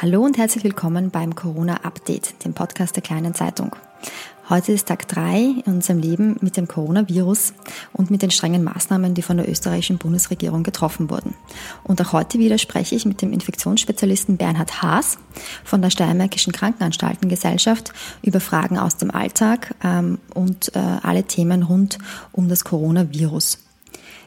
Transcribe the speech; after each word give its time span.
Hallo 0.00 0.22
und 0.22 0.38
herzlich 0.38 0.62
willkommen 0.62 1.10
beim 1.10 1.34
Corona 1.34 1.78
Update, 1.82 2.44
dem 2.44 2.54
Podcast 2.54 2.94
der 2.94 3.02
kleinen 3.02 3.34
Zeitung. 3.34 3.74
Heute 4.48 4.70
ist 4.70 4.86
Tag 4.86 5.08
drei 5.08 5.38
in 5.66 5.72
unserem 5.72 5.98
Leben 5.98 6.36
mit 6.40 6.56
dem 6.56 6.68
Coronavirus 6.68 7.52
und 7.94 8.08
mit 8.08 8.22
den 8.22 8.30
strengen 8.30 8.62
Maßnahmen, 8.62 9.14
die 9.14 9.22
von 9.22 9.38
der 9.38 9.50
österreichischen 9.50 9.98
Bundesregierung 9.98 10.62
getroffen 10.62 11.10
wurden. 11.10 11.34
Und 11.82 12.00
auch 12.00 12.12
heute 12.12 12.38
wieder 12.38 12.58
spreche 12.58 12.94
ich 12.94 13.06
mit 13.06 13.22
dem 13.22 13.32
Infektionsspezialisten 13.32 14.36
Bernhard 14.36 14.82
Haas 14.82 15.18
von 15.64 15.82
der 15.82 15.90
Steiermärkischen 15.90 16.52
Krankenanstaltengesellschaft 16.52 17.92
über 18.22 18.38
Fragen 18.38 18.78
aus 18.78 18.98
dem 18.98 19.10
Alltag 19.10 19.74
ähm, 19.82 20.20
und 20.32 20.76
äh, 20.76 20.78
alle 20.78 21.24
Themen 21.24 21.64
rund 21.64 21.98
um 22.30 22.48
das 22.48 22.62
Coronavirus. 22.62 23.58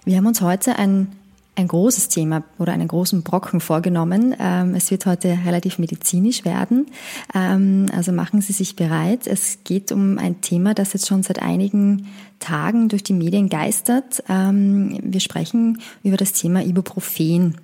Wir 0.03 0.17
haben 0.17 0.27
uns 0.27 0.41
heute 0.41 0.75
ein 0.75 1.15
ein 1.55 1.67
großes 1.67 2.07
Thema 2.07 2.43
oder 2.59 2.71
einen 2.71 2.87
großen 2.87 3.23
Brocken 3.23 3.59
vorgenommen. 3.59 4.35
Ähm, 4.39 4.73
es 4.73 4.89
wird 4.89 5.05
heute 5.05 5.37
relativ 5.45 5.79
medizinisch 5.79 6.45
werden. 6.45 6.87
Ähm, 7.35 7.87
also 7.93 8.13
machen 8.13 8.41
Sie 8.41 8.53
sich 8.53 8.75
bereit. 8.77 9.27
Es 9.27 9.59
geht 9.65 9.91
um 9.91 10.17
ein 10.17 10.39
Thema, 10.41 10.73
das 10.73 10.93
jetzt 10.93 11.07
schon 11.07 11.23
seit 11.23 11.41
einigen 11.41 12.07
Tagen 12.39 12.87
durch 12.87 13.03
die 13.03 13.13
Medien 13.13 13.49
geistert. 13.49 14.23
Ähm, 14.29 14.97
wir 15.03 15.19
sprechen 15.19 15.81
über 16.03 16.15
das 16.17 16.31
Thema 16.31 16.63
Ibuprofen 16.63 17.57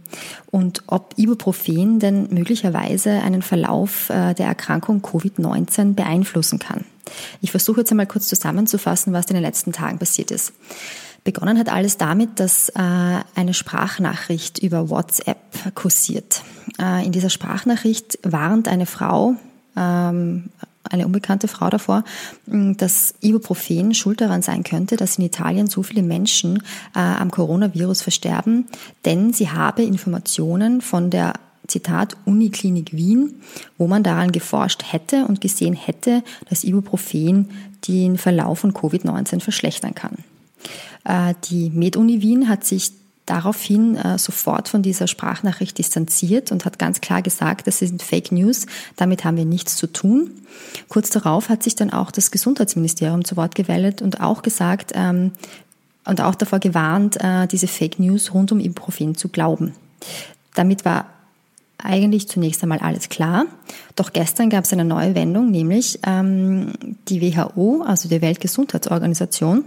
und 0.52 0.84
ob 0.88 1.14
Ibuprofen 1.18 2.00
denn 2.00 2.28
möglicherweise 2.30 3.12
einen 3.22 3.42
Verlauf 3.42 4.10
äh, 4.10 4.34
der 4.34 4.48
Erkrankung 4.48 5.02
Covid-19 5.02 5.94
beeinflussen 5.94 6.60
kann. 6.60 6.84
Ich 7.42 7.52
versuche 7.52 7.82
jetzt 7.82 7.92
einmal 7.92 8.06
kurz 8.06 8.28
zusammenzufassen, 8.28 9.14
was 9.14 9.28
in 9.28 9.36
den 9.36 9.44
letzten 9.44 9.72
Tagen 9.72 9.98
passiert 9.98 10.30
ist. 10.30 10.52
Begonnen 11.28 11.60
hat 11.60 11.68
alles 11.68 11.98
damit, 11.98 12.40
dass 12.40 12.70
äh, 12.70 12.74
eine 12.78 13.54
Sprachnachricht 13.54 14.60
über 14.60 14.90
WhatsApp 14.90 15.76
kursiert. 15.76 16.42
Äh, 16.80 17.06
in 17.06 17.12
dieser 17.12 17.30
Sprachnachricht 17.30 18.18
warnt 18.24 18.70
eine 18.70 18.86
Frau, 18.86 19.36
ähm, 19.76 20.46
eine 20.90 21.06
unbekannte 21.06 21.50
Frau 21.50 21.70
davor, 21.70 22.06
dass 22.46 23.14
Ibuprofen 23.20 23.94
schuld 23.94 24.22
daran 24.22 24.42
sein 24.42 24.64
könnte, 24.64 24.96
dass 24.96 25.18
in 25.18 25.26
Italien 25.26 25.68
so 25.68 25.84
viele 25.84 26.02
Menschen 26.02 26.64
äh, 26.96 27.00
am 27.00 27.30
Coronavirus 27.30 28.04
versterben, 28.04 28.68
denn 29.04 29.34
sie 29.34 29.50
habe 29.50 29.84
Informationen 29.84 30.80
von 30.80 31.10
der 31.10 31.34
Zitat 31.68 32.16
Uniklinik 32.24 32.94
Wien, 32.94 33.42
wo 33.78 33.88
man 33.88 34.02
daran 34.02 34.32
geforscht 34.32 34.94
hätte 34.94 35.26
und 35.26 35.42
gesehen 35.42 35.74
hätte, 35.74 36.24
dass 36.50 36.64
Ibuprofen 36.64 37.50
den 37.90 38.18
Verlauf 38.18 38.60
von 38.60 38.72
Covid-19 38.72 39.42
verschlechtern 39.42 39.94
kann. 39.94 40.24
Äh, 41.08 41.34
die 41.46 41.70
MedUni 41.70 42.22
Wien 42.22 42.50
hat 42.50 42.66
sich 42.66 42.92
daraufhin 43.26 43.96
äh, 43.96 44.18
sofort 44.18 44.70
von 44.70 44.82
dieser 44.82 45.08
Sprachnachricht 45.08 45.78
distanziert 45.78 46.52
und 46.52 46.66
hat 46.66 46.80
ganz 46.80 47.02
klar 47.02 47.22
gesagt, 47.22 47.68
das 47.68 47.80
sind 47.80 48.02
Fake 48.02 48.32
News, 48.32 48.66
damit 48.96 49.26
haben 49.26 49.38
wir 49.38 49.46
nichts 49.46 49.76
zu 49.76 49.88
tun. 49.88 50.32
Kurz 50.88 51.10
darauf 51.10 51.50
hat 51.50 51.64
sich 51.64 51.76
dann 51.76 51.92
auch 51.92 52.12
das 52.12 52.32
Gesundheitsministerium 52.32 53.26
zu 53.26 53.36
Wort 53.36 53.56
gewählt 53.56 54.02
und 54.02 54.22
auch 54.22 54.42
gesagt 54.42 54.94
ähm, 54.96 55.32
und 56.06 56.22
auch 56.22 56.36
davor 56.36 56.60
gewarnt, 56.60 57.18
äh, 57.22 57.48
diese 57.48 57.68
Fake 57.68 58.00
News 58.00 58.34
rund 58.34 58.52
um 58.52 58.60
Ibuprofen 58.60 59.16
zu 59.16 59.28
glauben. 59.28 59.74
Damit 60.56 60.86
war 60.86 61.06
eigentlich 61.88 62.28
zunächst 62.28 62.62
einmal 62.64 62.80
alles 62.80 63.10
klar. 63.10 63.46
Doch 63.96 64.14
gestern 64.14 64.50
gab 64.50 64.66
es 64.66 64.74
eine 64.74 64.86
neue 64.86 65.16
Wendung, 65.16 65.50
nämlich 65.50 66.00
ähm, 66.06 66.74
die 67.08 67.22
WHO, 67.22 67.84
also 67.86 68.10
die 68.10 68.22
Weltgesundheitsorganisation, 68.22 69.64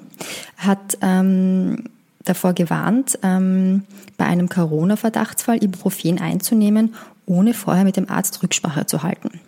hat 0.56 0.98
ähm, 1.00 1.84
davor 2.24 2.52
gewarnt, 2.52 3.18
ähm, 3.22 3.84
bei 4.16 4.26
einem 4.26 4.48
Corona-Verdachtsfall 4.48 5.62
Ibuprofen 5.62 6.20
einzunehmen, 6.20 6.94
ohne 7.26 7.54
vorher 7.54 7.84
mit 7.84 7.96
dem 7.96 8.08
Arzt 8.08 8.42
Rücksprache 8.42 8.86
zu 8.86 9.02
halten. 9.02 9.40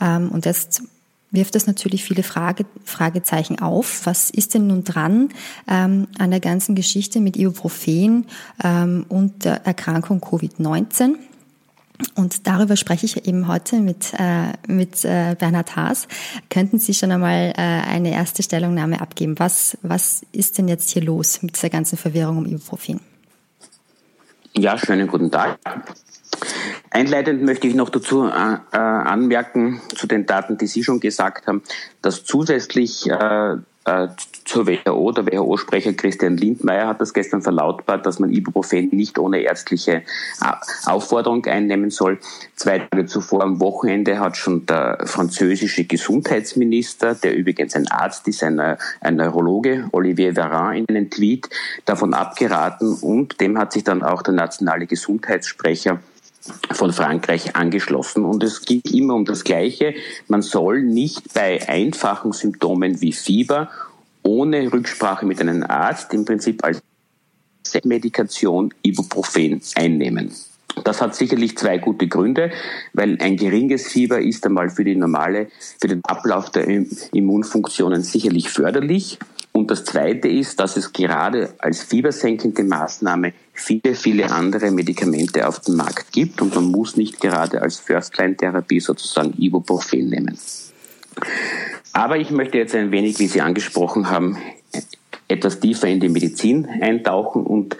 Ähm, 0.00 0.30
und 0.30 0.44
jetzt 0.44 0.82
wirft 1.30 1.54
das 1.54 1.66
natürlich 1.66 2.04
viele 2.04 2.22
Frage, 2.22 2.66
Fragezeichen 2.84 3.58
auf. 3.58 4.04
Was 4.04 4.30
ist 4.30 4.54
denn 4.54 4.66
nun 4.66 4.84
dran 4.84 5.30
ähm, 5.68 6.06
an 6.18 6.30
der 6.30 6.40
ganzen 6.40 6.74
Geschichte 6.74 7.20
mit 7.20 7.36
Ibuprofen 7.36 8.26
ähm, 8.62 9.06
und 9.08 9.44
der 9.44 9.66
Erkrankung 9.66 10.20
Covid-19? 10.20 11.14
Und 12.14 12.46
darüber 12.46 12.76
spreche 12.76 13.06
ich 13.06 13.26
eben 13.26 13.48
heute 13.48 13.80
mit, 13.80 14.12
äh, 14.18 14.52
mit 14.66 15.04
äh, 15.04 15.36
Bernhard 15.38 15.76
Haas. 15.76 16.08
Könnten 16.50 16.78
Sie 16.78 16.94
schon 16.94 17.10
einmal 17.10 17.52
äh, 17.56 17.60
eine 17.60 18.12
erste 18.12 18.42
Stellungnahme 18.42 19.00
abgeben? 19.00 19.38
Was, 19.38 19.78
was 19.82 20.24
ist 20.32 20.58
denn 20.58 20.68
jetzt 20.68 20.90
hier 20.90 21.02
los 21.02 21.42
mit 21.42 21.56
dieser 21.56 21.70
ganzen 21.70 21.96
Verwirrung 21.96 22.38
um 22.38 22.46
Ibuprofen? 22.46 23.00
Ja, 24.54 24.76
schönen 24.76 25.08
guten 25.08 25.30
Tag. 25.30 25.58
Einleitend 26.90 27.42
möchte 27.42 27.66
ich 27.66 27.74
noch 27.74 27.88
dazu 27.88 28.26
äh, 28.26 28.30
äh 28.30 28.76
anmerken, 28.76 29.80
zu 29.94 30.06
den 30.06 30.26
Daten, 30.26 30.58
die 30.58 30.66
Sie 30.66 30.84
schon 30.84 31.00
gesagt 31.00 31.46
haben, 31.46 31.62
dass 32.02 32.24
zusätzlich 32.24 33.08
äh, 33.84 33.92
äh, 34.04 34.08
zur 34.44 34.66
WHO. 34.66 35.12
Der 35.12 35.26
WHO-Sprecher 35.26 35.92
Christian 35.94 36.36
Lindmeier 36.36 36.88
hat 36.88 37.00
das 37.00 37.14
gestern 37.14 37.42
verlautbart, 37.42 38.04
dass 38.04 38.18
man 38.18 38.30
Ibuprofen 38.32 38.88
nicht 38.90 39.18
ohne 39.18 39.40
ärztliche 39.40 39.92
äh, 39.92 40.02
Aufforderung 40.86 41.44
einnehmen 41.46 41.90
soll. 41.90 42.18
Zwei 42.56 42.80
Tage 42.80 43.06
zuvor 43.06 43.42
am 43.42 43.60
Wochenende 43.60 44.18
hat 44.18 44.36
schon 44.36 44.66
der 44.66 44.98
französische 45.04 45.84
Gesundheitsminister, 45.84 47.14
der 47.14 47.36
übrigens 47.36 47.74
ein 47.74 47.88
Arzt 47.88 48.28
ist, 48.28 48.42
ein, 48.42 48.60
ein 48.60 49.16
Neurologe, 49.16 49.88
Olivier 49.92 50.34
Veran, 50.34 50.76
in 50.76 50.86
einem 50.88 51.10
Tweet 51.10 51.48
davon 51.84 52.14
abgeraten 52.14 52.94
und 53.00 53.40
dem 53.40 53.58
hat 53.58 53.72
sich 53.72 53.84
dann 53.84 54.02
auch 54.02 54.22
der 54.22 54.34
nationale 54.34 54.86
Gesundheitssprecher 54.86 56.00
von 56.72 56.92
Frankreich 56.92 57.56
angeschlossen. 57.56 58.24
Und 58.24 58.42
es 58.42 58.62
geht 58.62 58.90
immer 58.92 59.14
um 59.14 59.24
das 59.24 59.44
Gleiche. 59.44 59.94
Man 60.28 60.42
soll 60.42 60.82
nicht 60.82 61.34
bei 61.34 61.68
einfachen 61.68 62.32
Symptomen 62.32 63.00
wie 63.00 63.12
Fieber 63.12 63.70
ohne 64.22 64.72
Rücksprache 64.72 65.26
mit 65.26 65.40
einem 65.40 65.64
Arzt 65.64 66.14
im 66.14 66.24
Prinzip 66.24 66.64
als 66.64 66.82
Medikation 67.84 68.72
Ibuprofen 68.82 69.60
einnehmen. 69.74 70.32
Das 70.84 71.02
hat 71.02 71.14
sicherlich 71.14 71.56
zwei 71.58 71.78
gute 71.78 72.08
Gründe, 72.08 72.50
weil 72.92 73.18
ein 73.20 73.36
geringes 73.36 73.88
Fieber 73.88 74.20
ist 74.20 74.46
einmal 74.46 74.70
für 74.70 74.84
die 74.84 74.96
normale, 74.96 75.48
für 75.78 75.88
den 75.88 76.04
Ablauf 76.04 76.50
der 76.50 76.66
Immunfunktionen 77.12 78.02
sicherlich 78.02 78.48
förderlich. 78.48 79.18
Und 79.52 79.70
das 79.70 79.84
Zweite 79.84 80.28
ist, 80.28 80.58
dass 80.58 80.76
es 80.76 80.92
gerade 80.92 81.54
als 81.58 81.82
fiebersenkende 81.82 82.64
Maßnahme 82.64 83.34
viele, 83.52 83.94
viele 83.94 84.30
andere 84.30 84.70
Medikamente 84.70 85.46
auf 85.46 85.60
dem 85.60 85.76
Markt 85.76 86.10
gibt 86.10 86.40
und 86.40 86.54
man 86.54 86.64
muss 86.64 86.96
nicht 86.96 87.20
gerade 87.20 87.60
als 87.60 87.78
First-Line-Therapie 87.78 88.80
sozusagen 88.80 89.34
Ibuprofen 89.38 90.08
nehmen. 90.08 90.38
Aber 91.92 92.16
ich 92.16 92.30
möchte 92.30 92.56
jetzt 92.56 92.74
ein 92.74 92.90
wenig, 92.90 93.18
wie 93.18 93.26
Sie 93.26 93.42
angesprochen 93.42 94.08
haben, 94.08 94.38
etwas 95.28 95.60
tiefer 95.60 95.88
in 95.88 96.00
die 96.00 96.08
Medizin 96.08 96.66
eintauchen 96.80 97.44
und 97.44 97.76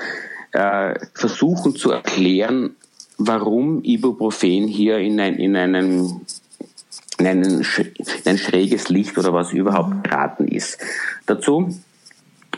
äh, 0.53 0.95
versuchen 1.15 1.75
zu 1.75 1.91
erklären, 1.91 2.77
warum 3.17 3.83
Ibuprofen 3.83 4.69
hier 4.69 4.99
in, 4.99 5.19
ein, 5.21 5.37
in 5.37 5.57
einen 7.27 7.45
in 7.45 7.59
ein, 7.59 7.67
ein 8.27 8.39
schräges 8.39 8.89
Licht 8.89 9.17
oder 9.19 9.33
was 9.33 9.53
überhaupt 9.53 10.05
geraten 10.05 10.49
ist. 10.49 10.79
Dazu 11.27 11.75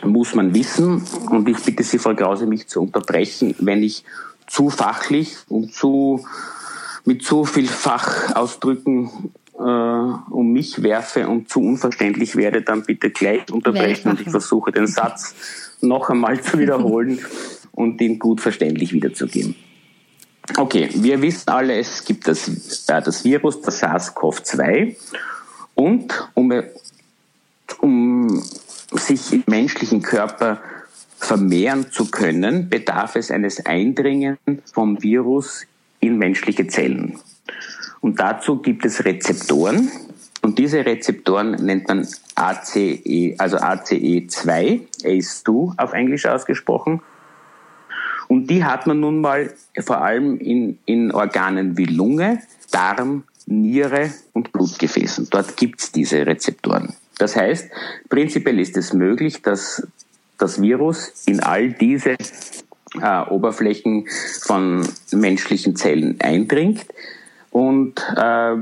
muss 0.03 0.35
man 0.35 0.53
wissen, 0.53 1.03
und 1.29 1.47
ich 1.49 1.57
bitte 1.63 1.83
Sie, 1.83 1.97
Frau 1.97 2.13
Krause, 2.15 2.45
mich 2.45 2.67
zu 2.67 2.81
unterbrechen, 2.81 3.55
wenn 3.59 3.81
ich 3.81 4.03
zu 4.47 4.69
fachlich 4.69 5.37
und 5.47 5.73
zu, 5.73 6.25
mit 7.05 7.23
zu 7.23 7.45
viel 7.45 7.67
Fachausdrücken 7.67 9.31
äh, 9.57 9.61
um 9.61 10.51
mich 10.51 10.83
werfe 10.83 11.27
und 11.27 11.49
zu 11.49 11.61
unverständlich 11.61 12.35
werde, 12.35 12.61
dann 12.61 12.83
bitte 12.83 13.09
gleich 13.09 13.49
unterbrechen 13.51 14.11
und 14.11 14.21
ich 14.21 14.29
versuche 14.29 14.71
den 14.71 14.87
Satz 14.87 15.33
noch 15.81 16.09
einmal 16.09 16.41
zu 16.41 16.59
wiederholen 16.59 17.19
und 17.71 18.01
ihn 18.01 18.19
gut 18.19 18.41
verständlich 18.41 18.93
wiederzugeben. 18.93 19.55
Okay, 20.57 20.89
wir 20.93 21.21
wissen 21.21 21.49
alle, 21.49 21.77
es 21.77 22.05
gibt 22.05 22.27
das, 22.27 22.47
äh, 22.87 23.01
das 23.01 23.23
Virus, 23.23 23.61
das 23.61 23.81
SARS-CoV-2 23.81 24.95
und 25.73 26.29
um, 26.33 26.53
um 27.79 28.43
sich 28.91 29.33
im 29.33 29.43
menschlichen 29.47 30.01
Körper 30.01 30.61
vermehren 31.17 31.91
zu 31.91 32.09
können, 32.09 32.69
bedarf 32.69 33.15
es 33.15 33.31
eines 33.31 33.65
Eindringen 33.65 34.37
vom 34.71 35.01
Virus 35.01 35.65
in 35.99 36.17
menschliche 36.17 36.67
Zellen. 36.67 37.19
Und 38.01 38.19
dazu 38.19 38.57
gibt 38.57 38.85
es 38.85 39.03
Rezeptoren. 39.03 39.91
Und 40.41 40.59
diese 40.59 40.85
Rezeptoren 40.85 41.51
nennt 41.51 41.87
man 41.87 42.07
ACE, 42.35 43.35
also 43.39 43.57
ACE2, 43.57 44.81
ACE2 45.03 45.73
auf 45.77 45.93
Englisch 45.93 46.27
ausgesprochen. 46.27 47.01
Und 48.35 48.47
die 48.47 48.65
hat 48.65 48.85
man 48.85 48.99
nun 48.99 49.21
mal 49.21 49.53
vor 49.79 50.01
allem 50.01 50.37
in, 50.39 50.77
in 50.83 51.13
Organen 51.13 51.77
wie 51.77 51.85
Lunge, 51.85 52.41
Darm, 52.69 53.23
Niere 53.45 54.11
und 54.33 54.51
Blutgefäßen. 54.51 55.29
Dort 55.29 55.55
gibt's 55.55 55.93
diese 55.93 56.25
Rezeptoren. 56.25 56.93
Das 57.17 57.37
heißt, 57.37 57.69
prinzipiell 58.09 58.59
ist 58.59 58.75
es 58.75 58.91
möglich, 58.91 59.41
dass 59.41 59.87
das 60.37 60.61
Virus 60.61 61.23
in 61.25 61.39
all 61.39 61.71
diese 61.71 62.17
äh, 63.01 63.21
Oberflächen 63.29 64.05
von 64.41 64.85
menschlichen 65.13 65.77
Zellen 65.77 66.19
eindringt 66.19 66.85
Und 67.51 68.01
äh, 68.17 68.57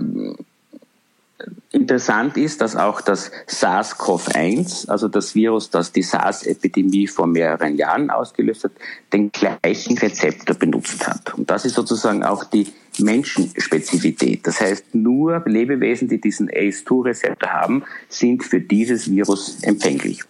Interessant 1.73 2.37
ist, 2.37 2.61
dass 2.61 2.75
auch 2.75 3.01
das 3.01 3.31
SARS-CoV-1, 3.47 4.89
also 4.89 5.07
das 5.07 5.33
Virus, 5.33 5.71
das 5.71 5.91
die 5.91 6.03
SARS-Epidemie 6.03 7.07
vor 7.07 7.25
mehreren 7.25 7.75
Jahren 7.77 8.11
ausgelöst 8.11 8.65
hat, 8.65 8.73
den 9.11 9.31
gleichen 9.31 9.97
Rezeptor 9.97 10.55
benutzt 10.55 11.07
hat. 11.07 11.33
Und 11.33 11.49
das 11.49 11.65
ist 11.65 11.73
sozusagen 11.73 12.23
auch 12.23 12.43
die 12.43 12.71
Menschenspezifität. 12.99 14.45
Das 14.45 14.61
heißt, 14.61 14.93
nur 14.93 15.41
Lebewesen, 15.47 16.07
die 16.07 16.21
diesen 16.21 16.47
ACE2-Rezeptor 16.47 17.49
haben, 17.49 17.83
sind 18.07 18.43
für 18.43 18.61
dieses 18.61 19.09
Virus 19.09 19.63
empfänglich. 19.63 20.23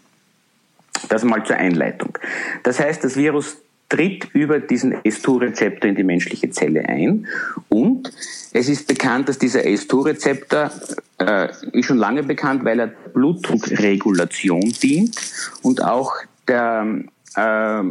Das 1.10 1.26
mal 1.26 1.46
zur 1.46 1.58
Einleitung. 1.58 2.18
Das 2.64 2.80
heißt, 2.80 3.04
das 3.04 3.18
Virus 3.18 3.58
tritt 3.94 4.28
über 4.34 4.60
diesen 4.60 4.96
ACE2-Rezeptor 4.96 5.88
in 5.88 5.96
die 5.96 6.04
menschliche 6.04 6.50
Zelle 6.50 6.90
ein 6.90 7.28
und 7.70 8.12
es 8.52 8.68
ist 8.68 8.88
bekannt, 8.88 9.30
dass 9.30 9.38
dieser 9.38 9.60
ACE2-Rezeptor 9.60 10.72
äh, 11.20 11.50
ist 11.74 11.86
schon 11.86 12.00
lange 12.00 12.24
bekannt, 12.24 12.66
weil 12.66 12.80
er 12.80 12.88
Blutdruckregulation 12.88 14.74
dient 14.82 15.16
und 15.62 15.84
auch 15.84 16.12
der 16.48 17.04
äh, 17.36 17.84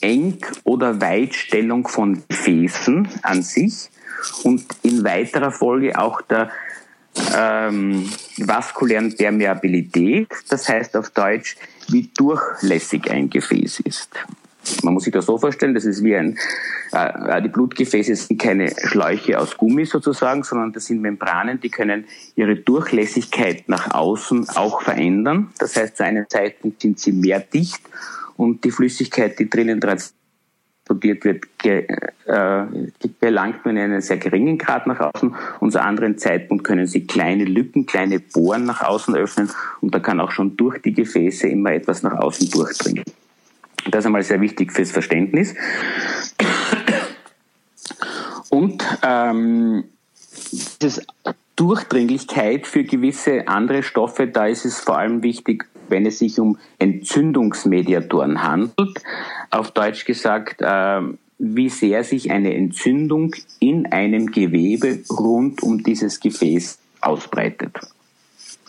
Eng- 0.00 0.46
oder 0.62 1.00
Weitstellung 1.00 1.88
von 1.88 2.22
Gefäßen 2.28 3.08
an 3.22 3.42
sich 3.42 3.90
und 4.44 4.64
in 4.84 5.02
weiterer 5.02 5.50
Folge 5.50 5.98
auch 5.98 6.22
der 6.22 6.52
ähm, 7.36 8.08
vaskulären 8.36 9.16
Permeabilität, 9.16 10.28
das 10.48 10.68
heißt 10.68 10.96
auf 10.96 11.10
Deutsch, 11.10 11.56
wie 11.88 12.08
durchlässig 12.16 13.10
ein 13.10 13.28
Gefäß 13.28 13.80
ist. 13.80 14.10
Man 14.82 14.94
muss 14.94 15.04
sich 15.04 15.12
das 15.12 15.26
so 15.26 15.38
vorstellen, 15.38 15.74
das 15.74 15.84
ist 15.84 16.02
wie 16.02 16.16
ein, 16.16 16.38
äh, 16.92 17.42
die 17.42 17.48
Blutgefäße 17.48 18.14
sind 18.14 18.40
keine 18.40 18.72
Schläuche 18.84 19.38
aus 19.38 19.56
Gummi 19.56 19.84
sozusagen, 19.84 20.42
sondern 20.42 20.72
das 20.72 20.86
sind 20.86 21.00
Membranen, 21.00 21.60
die 21.60 21.70
können 21.70 22.04
ihre 22.36 22.56
Durchlässigkeit 22.56 23.68
nach 23.68 23.94
außen 23.94 24.48
auch 24.50 24.82
verändern. 24.82 25.50
Das 25.58 25.76
heißt, 25.76 25.96
zu 25.96 26.04
einem 26.04 26.26
Zeitpunkt 26.28 26.80
sind 26.80 26.98
sie 26.98 27.12
mehr 27.12 27.40
dicht 27.40 27.80
und 28.36 28.64
die 28.64 28.70
Flüssigkeit, 28.70 29.38
die 29.38 29.50
drinnen 29.50 29.80
transportiert 29.80 31.24
wird, 31.24 31.58
ge, 31.58 31.86
äh, 32.26 32.64
gelangt 33.20 33.64
nur 33.64 33.72
in 33.72 33.78
einen 33.78 34.00
sehr 34.00 34.16
geringen 34.16 34.56
Grad 34.56 34.86
nach 34.86 35.00
außen 35.00 35.34
und 35.60 35.72
zu 35.72 35.82
anderen 35.82 36.18
Zeitpunkt 36.18 36.64
können 36.64 36.86
sie 36.86 37.06
kleine 37.06 37.44
Lücken, 37.44 37.84
kleine 37.84 38.20
Bohren 38.20 38.64
nach 38.64 38.82
außen 38.82 39.14
öffnen 39.14 39.50
und 39.80 39.94
da 39.94 40.00
kann 40.00 40.20
auch 40.20 40.30
schon 40.30 40.56
durch 40.56 40.80
die 40.80 40.94
Gefäße 40.94 41.48
immer 41.48 41.72
etwas 41.72 42.02
nach 42.02 42.18
außen 42.18 42.50
durchdringen. 42.50 43.04
Das 43.90 44.00
ist 44.00 44.06
einmal 44.06 44.22
sehr 44.22 44.40
wichtig 44.40 44.72
fürs 44.72 44.90
Verständnis. 44.90 45.54
Und 48.50 48.84
ähm, 49.02 49.84
diese 50.80 51.02
Durchdringlichkeit 51.56 52.66
für 52.66 52.84
gewisse 52.84 53.48
andere 53.48 53.82
Stoffe, 53.82 54.26
da 54.26 54.46
ist 54.46 54.64
es 54.64 54.80
vor 54.80 54.98
allem 54.98 55.22
wichtig, 55.22 55.66
wenn 55.88 56.06
es 56.06 56.18
sich 56.18 56.38
um 56.38 56.58
Entzündungsmediatoren 56.78 58.42
handelt. 58.42 59.02
Auf 59.50 59.72
Deutsch 59.72 60.04
gesagt, 60.04 60.60
äh, 60.60 61.00
wie 61.38 61.68
sehr 61.68 62.04
sich 62.04 62.30
eine 62.30 62.54
Entzündung 62.54 63.34
in 63.60 63.86
einem 63.86 64.26
Gewebe 64.32 65.00
rund 65.10 65.62
um 65.62 65.82
dieses 65.82 66.20
Gefäß 66.20 66.78
ausbreitet. 67.00 67.72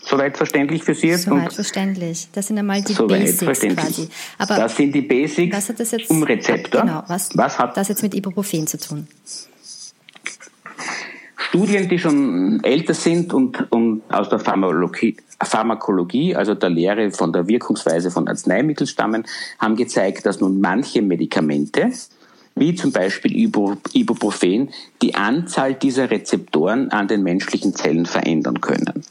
Soweit 0.02 0.36
verständlich 0.36 0.82
für 0.82 0.94
Sie 0.94 1.08
jetzt? 1.08 1.24
Soweit 1.24 1.52
verständlich. 1.52 2.28
Das 2.32 2.46
sind 2.46 2.58
einmal 2.58 2.82
die 2.82 2.94
Basics 2.94 3.60
quasi. 3.60 4.08
Aber 4.38 4.56
das 4.56 4.76
sind 4.76 4.94
die 4.94 5.02
Basics 5.02 5.56
was 5.56 5.68
hat 5.68 5.80
das 5.80 5.90
jetzt, 5.92 6.10
um 6.10 6.22
Rezeptor. 6.22 6.82
Genau, 6.82 7.04
was, 7.06 7.36
was 7.36 7.58
hat 7.58 7.76
das 7.76 7.88
jetzt 7.88 8.02
mit 8.02 8.14
Ibuprofen 8.14 8.66
zu 8.66 8.78
tun? 8.78 9.06
Studien, 11.36 11.88
die 11.88 11.98
schon 11.98 12.62
älter 12.62 12.94
sind 12.94 13.34
und, 13.34 13.72
und 13.72 14.02
aus 14.08 14.28
der 14.28 14.38
Pharmakologie, 14.38 15.16
Pharmakologie, 15.42 16.36
also 16.36 16.54
der 16.54 16.70
Lehre 16.70 17.10
von 17.10 17.32
der 17.32 17.48
Wirkungsweise 17.48 18.10
von 18.10 18.28
Arzneimitteln 18.28 18.86
stammen, 18.86 19.24
haben 19.58 19.74
gezeigt, 19.74 20.26
dass 20.26 20.40
nun 20.40 20.60
manche 20.60 21.02
Medikamente, 21.02 21.90
wie 22.54 22.74
zum 22.74 22.92
Beispiel 22.92 23.36
Ibuprofen, 23.36 24.70
die 25.02 25.14
Anzahl 25.14 25.74
dieser 25.74 26.10
Rezeptoren 26.10 26.90
an 26.90 27.08
den 27.08 27.22
menschlichen 27.22 27.74
Zellen 27.74 28.06
verändern 28.06 28.60
können. 28.60 29.04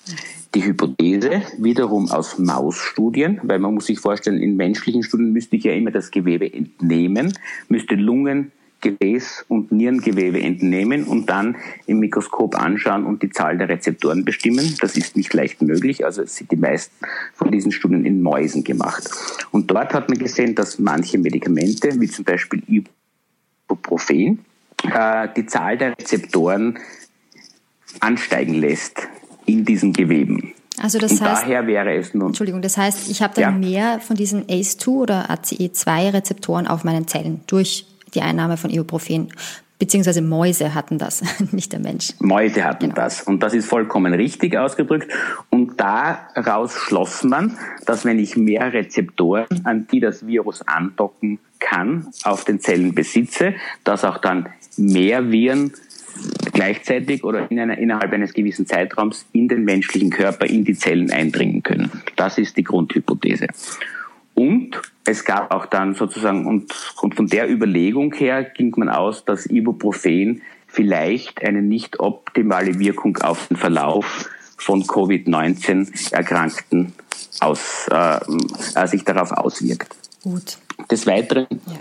Die 0.55 0.63
Hypothese 0.63 1.43
wiederum 1.59 2.09
aus 2.09 2.39
Mausstudien, 2.39 3.39
weil 3.43 3.59
man 3.59 3.75
muss 3.75 3.85
sich 3.85 3.99
vorstellen, 3.99 4.41
in 4.41 4.55
menschlichen 4.55 5.03
Studien 5.03 5.31
müsste 5.31 5.57
ich 5.57 5.63
ja 5.63 5.73
immer 5.73 5.91
das 5.91 6.09
Gewebe 6.09 6.51
entnehmen, 6.51 7.33
müsste 7.67 7.95
Lungen, 7.95 8.51
Gefäß 8.81 9.45
und 9.47 9.71
Nierengewebe 9.71 10.41
entnehmen 10.41 11.03
und 11.03 11.29
dann 11.29 11.57
im 11.85 11.99
Mikroskop 11.99 12.55
anschauen 12.55 13.05
und 13.05 13.21
die 13.21 13.29
Zahl 13.29 13.57
der 13.57 13.69
Rezeptoren 13.69 14.25
bestimmen. 14.25 14.75
Das 14.79 14.95
ist 14.95 15.17
nicht 15.17 15.33
leicht 15.33 15.61
möglich. 15.61 16.05
Also 16.05 16.21
es 16.21 16.35
sind 16.35 16.51
die 16.51 16.55
meisten 16.55 16.95
von 17.33 17.51
diesen 17.51 17.71
Studien 17.71 18.05
in 18.05 18.21
Mäusen 18.21 18.63
gemacht. 18.63 19.09
Und 19.51 19.69
dort 19.69 19.93
hat 19.93 20.09
man 20.09 20.17
gesehen, 20.17 20.55
dass 20.55 20.79
manche 20.79 21.17
Medikamente, 21.17 21.99
wie 21.99 22.07
zum 22.07 22.25
Beispiel 22.25 22.63
Ibuprofen, 23.69 24.45
äh, 24.83 25.27
die 25.35 25.45
Zahl 25.45 25.77
der 25.77 25.91
Rezeptoren 25.97 26.79
ansteigen 27.99 28.55
lässt 28.55 29.07
in 29.45 29.65
diesen 29.65 29.93
Geweben. 29.93 30.53
Also 30.81 30.97
das 30.97 31.13
und 31.13 31.21
heißt, 31.21 31.43
daher 31.43 31.67
wäre 31.67 31.93
es 31.95 32.13
nun. 32.13 32.27
Entschuldigung, 32.27 32.61
das 32.61 32.77
heißt, 32.77 33.09
ich 33.09 33.21
habe 33.21 33.33
dann 33.35 33.61
ja. 33.61 33.69
mehr 33.69 33.99
von 33.99 34.15
diesen 34.15 34.45
ACE2 34.45 34.87
oder 34.87 35.29
ACE2-Rezeptoren 35.29 36.67
auf 36.67 36.83
meinen 36.83 37.07
Zellen 37.07 37.41
durch 37.47 37.85
die 38.13 38.21
Einnahme 38.21 38.57
von 38.57 38.69
Ibuprofen. 38.69 39.33
Beziehungsweise 39.79 40.21
Mäuse 40.21 40.75
hatten 40.75 40.97
das, 40.97 41.23
nicht 41.53 41.71
der 41.71 41.79
Mensch. 41.79 42.13
Mäuse 42.19 42.65
hatten 42.65 42.89
genau. 42.89 42.95
das. 42.95 43.21
Und 43.21 43.41
das 43.41 43.53
ist 43.53 43.65
vollkommen 43.65 44.13
richtig 44.13 44.57
ausgedrückt. 44.57 45.11
Und 45.49 45.79
daraus 45.79 46.73
schloss 46.73 47.23
man, 47.23 47.57
dass 47.85 48.03
wenn 48.03 48.19
ich 48.19 48.35
mehr 48.35 48.73
Rezeptoren, 48.73 49.47
an 49.63 49.87
die 49.89 50.01
das 50.01 50.27
Virus 50.27 50.61
andocken 50.67 51.39
kann, 51.59 52.07
auf 52.23 52.43
den 52.43 52.59
Zellen 52.59 52.93
besitze, 52.93 53.53
dass 53.85 54.03
auch 54.03 54.17
dann 54.17 54.49
mehr 54.75 55.31
Viren 55.31 55.71
gleichzeitig 56.51 57.23
oder 57.23 57.49
in 57.49 57.59
einer, 57.59 57.77
innerhalb 57.77 58.11
eines 58.11 58.33
gewissen 58.33 58.65
Zeitraums 58.65 59.25
in 59.31 59.47
den 59.47 59.63
menschlichen 59.63 60.09
Körper, 60.09 60.45
in 60.45 60.65
die 60.65 60.73
Zellen 60.73 61.11
eindringen 61.11 61.63
können. 61.63 61.89
Das 62.17 62.37
ist 62.37 62.57
die 62.57 62.63
Grundhypothese. 62.63 63.47
Und 64.39 64.81
es 65.03 65.25
gab 65.25 65.53
auch 65.53 65.65
dann 65.65 65.95
sozusagen, 65.95 66.45
und, 66.45 66.73
und 67.01 67.13
von 67.13 67.27
der 67.27 67.51
Überlegung 67.51 68.13
her 68.13 68.45
ging 68.45 68.73
man 68.77 68.87
aus, 68.87 69.25
dass 69.25 69.45
Ibuprofen 69.45 70.41
vielleicht 70.65 71.43
eine 71.43 71.61
nicht 71.61 71.99
optimale 71.99 72.79
Wirkung 72.79 73.17
auf 73.17 73.49
den 73.49 73.57
Verlauf 73.57 74.29
von 74.55 74.83
Covid-19 74.83 76.13
Erkrankten 76.13 76.93
aus, 77.41 77.89
äh, 77.91 78.19
äh, 78.75 78.87
sich 78.87 79.03
darauf 79.03 79.33
auswirkt. 79.33 79.93
Gut. 80.23 80.57
Des 80.89 81.05
Weiteren 81.05 81.47
ja. 81.49 81.73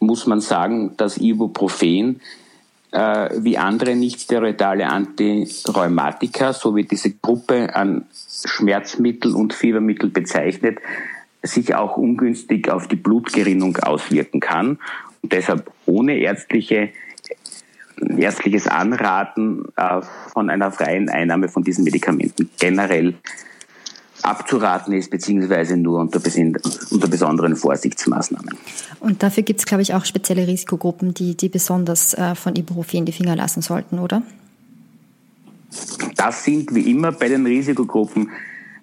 muss 0.00 0.26
man 0.26 0.42
sagen, 0.42 0.94
dass 0.98 1.16
Ibuprofen 1.16 2.20
äh, 2.90 3.30
wie 3.38 3.56
andere 3.56 3.96
nicht-steroidale 3.96 4.86
Antirheumatika, 4.86 6.52
so 6.52 6.76
wie 6.76 6.84
diese 6.84 7.12
Gruppe 7.12 7.74
an 7.74 8.04
Schmerzmittel 8.44 9.34
und 9.34 9.54
Fiebermittel 9.54 10.10
bezeichnet, 10.10 10.78
sich 11.42 11.74
auch 11.74 11.96
ungünstig 11.96 12.70
auf 12.70 12.88
die 12.88 12.96
Blutgerinnung 12.96 13.76
auswirken 13.78 14.40
kann 14.40 14.78
und 15.22 15.32
deshalb 15.32 15.70
ohne 15.86 16.18
ärztliche 16.18 16.90
ärztliches 18.18 18.66
Anraten 18.66 19.64
äh, 19.76 20.00
von 20.32 20.50
einer 20.50 20.72
freien 20.72 21.08
Einnahme 21.08 21.48
von 21.48 21.62
diesen 21.62 21.84
Medikamenten 21.84 22.50
generell 22.58 23.14
abzuraten 24.22 24.92
ist, 24.94 25.10
beziehungsweise 25.10 25.76
nur 25.76 26.00
unter, 26.00 26.20
unter 26.90 27.08
besonderen 27.08 27.56
Vorsichtsmaßnahmen. 27.56 28.56
Und 29.00 29.22
dafür 29.22 29.42
gibt 29.42 29.60
es, 29.60 29.66
glaube 29.66 29.82
ich, 29.82 29.94
auch 29.94 30.04
spezielle 30.04 30.46
Risikogruppen, 30.46 31.12
die, 31.12 31.36
die 31.36 31.48
besonders 31.48 32.14
äh, 32.14 32.34
von 32.34 32.54
Ibuprofen 32.54 33.04
die 33.04 33.12
Finger 33.12 33.36
lassen 33.36 33.62
sollten, 33.62 33.98
oder? 33.98 34.22
Das 36.16 36.44
sind 36.44 36.74
wie 36.74 36.90
immer 36.90 37.12
bei 37.12 37.28
den 37.28 37.46
Risikogruppen 37.46 38.30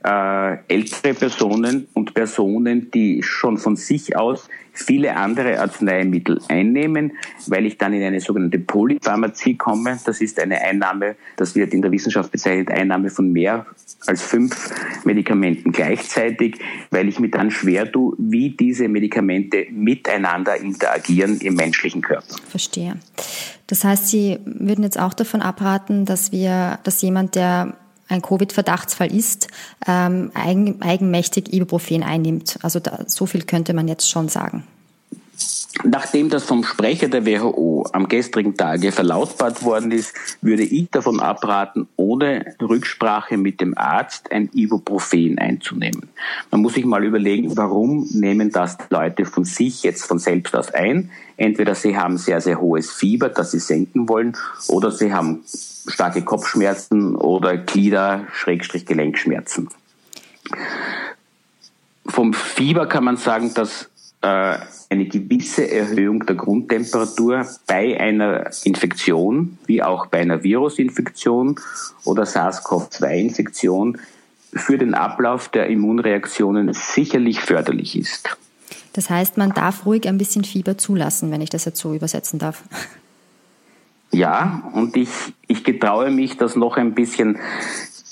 äh, 0.03 0.57
ältere 0.67 1.13
Personen 1.13 1.87
und 1.93 2.13
Personen, 2.13 2.89
die 2.91 3.21
schon 3.21 3.57
von 3.57 3.75
sich 3.75 4.15
aus 4.15 4.47
viele 4.71 5.15
andere 5.15 5.59
Arzneimittel 5.59 6.39
einnehmen, 6.47 7.11
weil 7.47 7.65
ich 7.65 7.77
dann 7.77 7.93
in 7.93 8.01
eine 8.03 8.21
sogenannte 8.21 8.59
Polypharmazie 8.59 9.57
komme. 9.57 9.99
Das 10.05 10.21
ist 10.21 10.39
eine 10.39 10.61
Einnahme, 10.61 11.15
das 11.35 11.55
wird 11.55 11.73
in 11.73 11.81
der 11.81 11.91
Wissenschaft 11.91 12.31
bezeichnet, 12.31 12.71
Einnahme 12.71 13.09
von 13.09 13.31
mehr 13.31 13.65
als 14.07 14.21
fünf 14.21 14.71
Medikamenten 15.03 15.71
gleichzeitig, 15.71 16.59
weil 16.91 17.09
ich 17.09 17.19
mir 17.19 17.29
dann 17.29 17.51
schwer 17.51 17.91
tue, 17.91 18.15
wie 18.17 18.51
diese 18.51 18.87
Medikamente 18.87 19.67
miteinander 19.71 20.55
interagieren 20.55 21.39
im 21.41 21.55
menschlichen 21.55 22.01
Körper. 22.01 22.35
Verstehe. 22.47 22.95
Das 23.67 23.83
heißt, 23.83 24.07
Sie 24.07 24.39
würden 24.45 24.83
jetzt 24.83 24.99
auch 24.99 25.13
davon 25.13 25.41
abraten, 25.41 26.05
dass 26.05 26.31
wir, 26.31 26.79
dass 26.83 27.01
jemand, 27.01 27.35
der 27.35 27.75
ein 28.09 28.21
Covid-Verdachtsfall 28.21 29.13
ist, 29.13 29.47
ähm, 29.87 30.31
eigen, 30.33 30.81
eigenmächtig 30.81 31.53
Ibuprofen 31.53 32.03
einnimmt. 32.03 32.59
Also 32.61 32.79
da, 32.79 33.05
so 33.07 33.25
viel 33.25 33.43
könnte 33.43 33.73
man 33.73 33.87
jetzt 33.87 34.09
schon 34.09 34.27
sagen. 34.27 34.65
Nachdem 35.83 36.29
das 36.29 36.43
vom 36.43 36.65
Sprecher 36.65 37.07
der 37.07 37.25
WHO 37.25 37.87
am 37.93 38.09
gestrigen 38.09 38.57
Tage 38.57 38.91
verlautbart 38.91 39.63
worden 39.63 39.91
ist, 39.91 40.13
würde 40.41 40.63
ich 40.63 40.89
davon 40.89 41.21
abraten, 41.21 41.87
ohne 41.95 42.53
Rücksprache 42.61 43.37
mit 43.37 43.61
dem 43.61 43.77
Arzt 43.77 44.29
ein 44.31 44.49
Ibuprofen 44.53 45.39
einzunehmen. 45.39 46.09
Man 46.51 46.61
muss 46.61 46.73
sich 46.73 46.83
mal 46.83 47.05
überlegen, 47.05 47.55
warum 47.55 48.09
nehmen 48.11 48.51
das 48.51 48.77
Leute 48.89 49.23
von 49.23 49.45
sich 49.45 49.83
jetzt 49.83 50.05
von 50.05 50.19
selbst 50.19 50.53
aus 50.55 50.73
ein? 50.73 51.11
Entweder 51.37 51.75
sie 51.75 51.95
haben 51.95 52.17
sehr, 52.17 52.41
sehr 52.41 52.59
hohes 52.59 52.91
Fieber, 52.91 53.29
das 53.29 53.51
sie 53.51 53.59
senken 53.59 54.09
wollen, 54.09 54.35
oder 54.67 54.91
sie 54.91 55.13
haben 55.13 55.45
starke 55.87 56.23
Kopfschmerzen 56.23 57.15
oder 57.15 57.55
Glieder-Gelenkschmerzen. 57.55 59.69
Vom 62.05 62.33
Fieber 62.33 62.87
kann 62.87 63.05
man 63.05 63.15
sagen, 63.15 63.53
dass 63.53 63.89
eine 64.21 65.05
gewisse 65.05 65.69
Erhöhung 65.71 66.25
der 66.25 66.35
Grundtemperatur 66.35 67.47
bei 67.67 67.99
einer 67.99 68.49
Infektion, 68.63 69.57
wie 69.65 69.81
auch 69.81 70.07
bei 70.07 70.19
einer 70.19 70.43
Virusinfektion 70.43 71.55
oder 72.03 72.23
SARS-CoV-2-Infektion, 72.23 73.97
für 74.53 74.77
den 74.77 74.93
Ablauf 74.93 75.49
der 75.49 75.67
Immunreaktionen 75.67 76.73
sicherlich 76.73 77.39
förderlich 77.39 77.97
ist. 77.97 78.35
Das 78.93 79.09
heißt, 79.09 79.37
man 79.37 79.53
darf 79.53 79.85
ruhig 79.85 80.07
ein 80.07 80.17
bisschen 80.17 80.43
Fieber 80.43 80.77
zulassen, 80.77 81.31
wenn 81.31 81.41
ich 81.41 81.49
das 81.49 81.65
jetzt 81.65 81.79
so 81.79 81.93
übersetzen 81.93 82.39
darf. 82.39 82.63
Ja, 84.11 84.63
und 84.73 84.97
ich, 84.97 85.09
ich 85.47 85.63
getraue 85.63 86.09
mich, 86.09 86.37
das 86.37 86.55
noch 86.55 86.77
ein 86.77 86.95
bisschen 86.95 87.37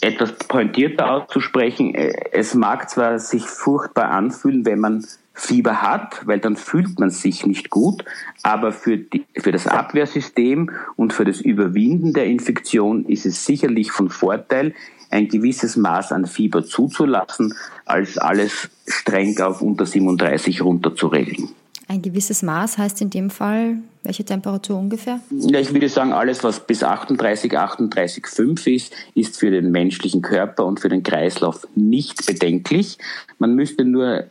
etwas 0.01 0.33
pointierter 0.33 1.11
auszusprechen. 1.11 1.95
Es 1.95 2.53
mag 2.53 2.89
zwar 2.89 3.19
sich 3.19 3.45
furchtbar 3.45 4.11
anfühlen, 4.11 4.65
wenn 4.65 4.79
man 4.79 5.05
Fieber 5.33 5.83
hat, 5.83 6.25
weil 6.25 6.39
dann 6.39 6.55
fühlt 6.55 6.99
man 6.99 7.11
sich 7.11 7.45
nicht 7.45 7.69
gut, 7.69 8.03
aber 8.41 8.71
für, 8.71 8.97
die, 8.97 9.23
für 9.37 9.51
das 9.51 9.67
Abwehrsystem 9.67 10.71
und 10.95 11.13
für 11.13 11.25
das 11.25 11.41
Überwinden 11.41 12.13
der 12.13 12.25
Infektion 12.25 13.05
ist 13.05 13.27
es 13.27 13.45
sicherlich 13.45 13.91
von 13.91 14.09
Vorteil, 14.09 14.73
ein 15.11 15.27
gewisses 15.27 15.77
Maß 15.77 16.11
an 16.11 16.25
Fieber 16.25 16.65
zuzulassen, 16.65 17.53
als 17.85 18.17
alles 18.17 18.69
streng 18.87 19.39
auf 19.39 19.61
unter 19.61 19.85
37 19.85 20.63
runterzuregeln. 20.63 21.49
Ein 21.87 22.01
gewisses 22.01 22.43
Maß 22.43 22.77
heißt 22.77 23.01
in 23.01 23.09
dem 23.09 23.29
Fall 23.29 23.77
welche 24.07 24.23
Temperatur 24.23 24.77
ungefähr? 24.77 25.19
Ja, 25.31 25.59
ich 25.59 25.73
würde 25.73 25.89
sagen, 25.89 26.13
alles, 26.13 26.41
was 26.43 26.65
bis 26.65 26.81
38, 26.81 27.51
38,5 27.51 28.73
ist, 28.73 28.93
ist 29.15 29.37
für 29.37 29.51
den 29.51 29.69
menschlichen 29.71 30.21
Körper 30.21 30.65
und 30.65 30.79
für 30.79 30.87
den 30.87 31.03
Kreislauf 31.03 31.67
nicht 31.75 32.25
bedenklich. 32.25 32.97
Man 33.37 33.53
müsste 33.53 33.83
nur 33.83 34.19
äh, 34.19 34.25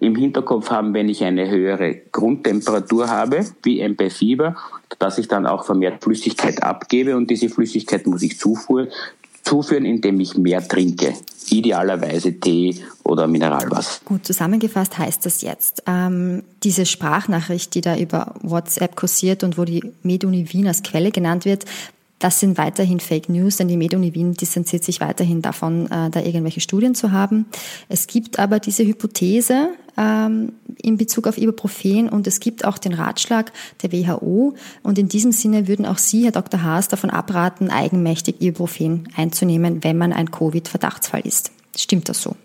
im 0.00 0.16
Hinterkopf 0.16 0.70
haben, 0.70 0.94
wenn 0.94 1.10
ich 1.10 1.22
eine 1.24 1.50
höhere 1.50 1.94
Grundtemperatur 2.10 3.08
habe, 3.08 3.44
wie 3.62 3.82
ein 3.82 3.98
Fieber, 4.10 4.56
dass 4.98 5.18
ich 5.18 5.28
dann 5.28 5.46
auch 5.46 5.66
vermehrt 5.66 6.02
Flüssigkeit 6.02 6.62
abgebe 6.62 7.16
und 7.16 7.28
diese 7.28 7.50
Flüssigkeit 7.50 8.06
muss 8.06 8.22
ich 8.22 8.38
zuführen, 8.38 8.88
zuführen, 9.50 9.84
indem 9.84 10.20
ich 10.20 10.36
mehr 10.36 10.66
trinke. 10.66 11.12
Idealerweise 11.50 12.38
Tee 12.38 12.76
oder 13.02 13.26
Mineralwasser. 13.26 14.00
Gut, 14.04 14.24
zusammengefasst 14.24 14.96
heißt 14.96 15.26
das 15.26 15.42
jetzt, 15.42 15.82
ähm, 15.88 16.44
diese 16.62 16.86
Sprachnachricht, 16.86 17.74
die 17.74 17.80
da 17.80 17.96
über 17.96 18.34
WhatsApp 18.42 18.94
kursiert 18.94 19.42
und 19.42 19.58
wo 19.58 19.64
die 19.64 19.82
Medunivin 20.04 20.68
als 20.68 20.84
Quelle 20.84 21.10
genannt 21.10 21.44
wird, 21.44 21.64
das 22.20 22.38
sind 22.38 22.58
weiterhin 22.58 23.00
Fake 23.00 23.28
News, 23.28 23.56
denn 23.56 23.68
die 23.68 23.78
Meduni 23.78 24.14
Wien 24.14 24.34
distanziert 24.34 24.84
sich 24.84 25.00
weiterhin 25.00 25.42
davon, 25.42 25.86
äh, 25.86 26.10
da 26.10 26.20
irgendwelche 26.20 26.60
Studien 26.60 26.94
zu 26.94 27.12
haben. 27.12 27.46
Es 27.88 28.06
gibt 28.06 28.38
aber 28.38 28.60
diese 28.60 28.84
Hypothese 28.84 29.70
ähm, 29.96 30.52
in 30.82 30.98
Bezug 30.98 31.26
auf 31.26 31.38
Ibuprofen 31.38 32.10
und 32.10 32.26
es 32.26 32.38
gibt 32.38 32.64
auch 32.64 32.78
den 32.78 32.92
Ratschlag 32.92 33.52
der 33.82 33.90
WHO. 33.92 34.54
Und 34.82 34.98
in 34.98 35.08
diesem 35.08 35.32
Sinne 35.32 35.66
würden 35.66 35.86
auch 35.86 35.98
Sie, 35.98 36.24
Herr 36.24 36.32
Dr. 36.32 36.62
Haas, 36.62 36.88
davon 36.88 37.10
abraten, 37.10 37.70
eigenmächtig 37.70 38.36
Ibuprofen 38.40 39.08
einzunehmen, 39.16 39.82
wenn 39.82 39.96
man 39.96 40.12
ein 40.12 40.30
Covid-Verdachtsfall 40.30 41.22
ist. 41.22 41.52
Stimmt 41.74 42.10
das 42.10 42.20
so? 42.20 42.36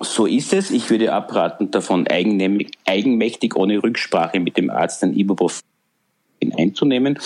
So 0.00 0.26
ist 0.26 0.52
es. 0.52 0.70
Ich 0.70 0.90
würde 0.90 1.12
abraten 1.12 1.70
davon, 1.70 2.06
eigenmächtig 2.06 3.56
ohne 3.56 3.82
Rücksprache 3.82 4.40
mit 4.40 4.58
dem 4.58 4.68
Arzt 4.68 5.02
ein 5.02 5.14
Ibuprofen 5.14 5.62
einzunehmen. 6.56 7.18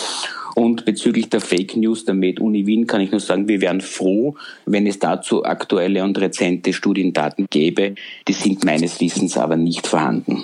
Und 0.58 0.84
bezüglich 0.84 1.28
der 1.28 1.40
Fake 1.40 1.76
News 1.76 2.04
der 2.04 2.14
Med-Uni 2.14 2.66
Wien 2.66 2.88
kann 2.88 3.00
ich 3.00 3.12
nur 3.12 3.20
sagen, 3.20 3.46
wir 3.46 3.60
wären 3.60 3.80
froh, 3.80 4.34
wenn 4.66 4.88
es 4.88 4.98
dazu 4.98 5.44
aktuelle 5.44 6.02
und 6.02 6.18
rezente 6.18 6.72
Studiendaten 6.72 7.46
gäbe. 7.48 7.94
Die 8.26 8.32
sind 8.32 8.64
meines 8.64 9.00
Wissens 9.00 9.38
aber 9.38 9.54
nicht 9.54 9.86
vorhanden. 9.86 10.42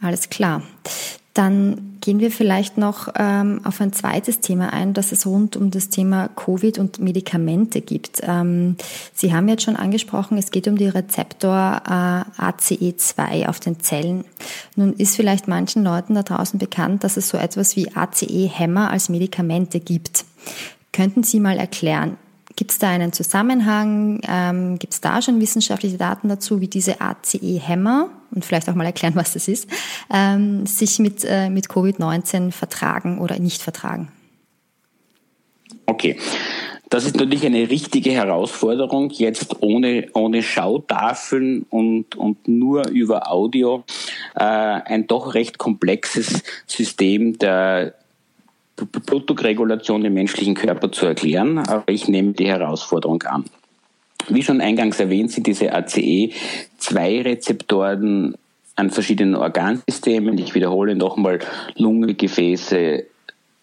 Alles 0.00 0.28
klar. 0.28 0.64
Dann 1.34 1.96
gehen 2.02 2.20
wir 2.20 2.30
vielleicht 2.30 2.76
noch 2.76 3.08
ähm, 3.16 3.62
auf 3.64 3.80
ein 3.80 3.94
zweites 3.94 4.40
Thema 4.40 4.72
ein, 4.72 4.92
das 4.92 5.12
es 5.12 5.24
rund 5.24 5.56
um 5.56 5.70
das 5.70 5.88
Thema 5.88 6.28
Covid 6.28 6.78
und 6.78 6.98
Medikamente 6.98 7.80
gibt. 7.80 8.20
Ähm, 8.22 8.76
Sie 9.14 9.32
haben 9.32 9.48
jetzt 9.48 9.62
schon 9.62 9.76
angesprochen, 9.76 10.36
es 10.36 10.50
geht 10.50 10.68
um 10.68 10.76
die 10.76 10.88
Rezeptor 10.88 11.82
äh, 11.86 12.42
ACE2 12.42 13.48
auf 13.48 13.60
den 13.60 13.80
Zellen. 13.80 14.24
Nun 14.76 14.92
ist 14.92 15.16
vielleicht 15.16 15.48
manchen 15.48 15.84
Leuten 15.84 16.14
da 16.14 16.22
draußen 16.22 16.58
bekannt, 16.58 17.02
dass 17.02 17.16
es 17.16 17.30
so 17.30 17.38
etwas 17.38 17.76
wie 17.76 17.94
ACE-Hämmer 17.94 18.90
als 18.90 19.08
Medikamente 19.08 19.80
gibt. 19.80 20.26
Könnten 20.92 21.22
Sie 21.22 21.40
mal 21.40 21.56
erklären, 21.56 22.18
Gibt 22.56 22.70
es 22.70 22.78
da 22.78 22.90
einen 22.90 23.12
Zusammenhang? 23.12 24.20
Ähm, 24.28 24.78
Gibt 24.78 24.92
es 24.92 25.00
da 25.00 25.22
schon 25.22 25.40
wissenschaftliche 25.40 25.96
Daten 25.96 26.28
dazu, 26.28 26.60
wie 26.60 26.68
diese 26.68 27.00
ACE-Hämmer, 27.00 28.10
und 28.30 28.44
vielleicht 28.44 28.68
auch 28.68 28.74
mal 28.74 28.86
erklären, 28.86 29.14
was 29.14 29.32
das 29.32 29.48
ist, 29.48 29.68
ähm, 30.12 30.66
sich 30.66 30.98
mit, 30.98 31.24
äh, 31.24 31.50
mit 31.50 31.68
Covid-19 31.68 32.50
vertragen 32.50 33.18
oder 33.18 33.38
nicht 33.38 33.62
vertragen? 33.62 34.08
Okay. 35.86 36.16
Das 36.88 37.06
ist 37.06 37.16
natürlich 37.16 37.46
eine 37.46 37.70
richtige 37.70 38.10
Herausforderung, 38.10 39.08
jetzt 39.12 39.62
ohne, 39.62 40.08
ohne 40.12 40.42
Schautafeln 40.42 41.64
und, 41.70 42.16
und 42.16 42.46
nur 42.48 42.86
über 42.88 43.30
Audio 43.30 43.84
äh, 44.34 44.42
ein 44.44 45.06
doch 45.06 45.32
recht 45.32 45.56
komplexes 45.56 46.42
System 46.66 47.38
der 47.38 47.94
Blutdruckregulation 48.86 50.04
im 50.04 50.14
menschlichen 50.14 50.54
Körper 50.54 50.92
zu 50.92 51.06
erklären, 51.06 51.58
aber 51.58 51.84
ich 51.86 52.08
nehme 52.08 52.32
die 52.32 52.46
Herausforderung 52.46 53.22
an. 53.22 53.44
Wie 54.28 54.42
schon 54.42 54.60
eingangs 54.60 55.00
erwähnt, 55.00 55.32
sind 55.32 55.46
diese 55.46 55.74
ACE2-Rezeptoren 55.74 58.34
an 58.76 58.90
verschiedenen 58.90 59.34
Organsystemen, 59.34 60.38
ich 60.38 60.54
wiederhole 60.54 60.94
nochmal, 60.94 61.40
Lunge, 61.76 62.14
Gefäße 62.14 63.04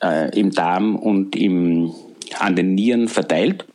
äh, 0.03 0.39
im 0.39 0.51
Darm 0.51 0.95
und 0.95 1.35
im, 1.35 1.91
an 2.37 2.55
den 2.55 2.75
Nieren 2.75 3.07
verteilt. 3.07 3.65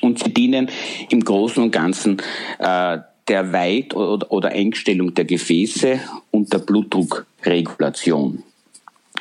Und 0.00 0.18
sie 0.18 0.32
dienen 0.32 0.70
im 1.10 1.20
Großen 1.20 1.62
und 1.62 1.70
Ganzen 1.70 2.16
äh, 2.58 2.98
der 3.28 3.52
Weit- 3.52 3.94
oder, 3.94 4.30
oder 4.32 4.52
Engstellung 4.52 5.14
der 5.14 5.24
Gefäße 5.24 6.00
und 6.30 6.52
der 6.52 6.58
Blutdruckregulation. 6.58 8.42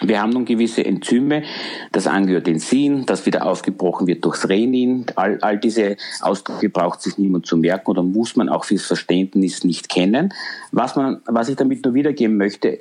Wir 0.02 0.22
haben 0.22 0.32
nun 0.32 0.46
gewisse 0.46 0.84
Enzyme, 0.84 1.44
das 1.92 2.08
Angiotensin, 2.08 3.06
das 3.06 3.26
wieder 3.26 3.46
aufgebrochen 3.46 4.08
wird 4.08 4.26
durchs 4.26 4.50
Renin. 4.50 5.06
All, 5.16 5.38
all 5.42 5.60
diese 5.60 5.98
Ausdrücke 6.22 6.70
braucht 6.70 7.02
sich 7.02 7.18
niemand 7.18 7.46
zu 7.46 7.58
merken 7.58 7.92
oder 7.92 8.02
muss 8.02 8.36
man 8.36 8.50
auch 8.50 8.66
fürs 8.66 8.86
Verständnis 8.86 9.64
nicht 9.64 9.90
kennen. 9.90 10.34
Was, 10.72 10.96
man, 10.96 11.22
was 11.26 11.50
ich 11.50 11.56
damit 11.56 11.86
nur 11.86 11.94
wiedergeben 11.94 12.38
möchte, 12.38 12.80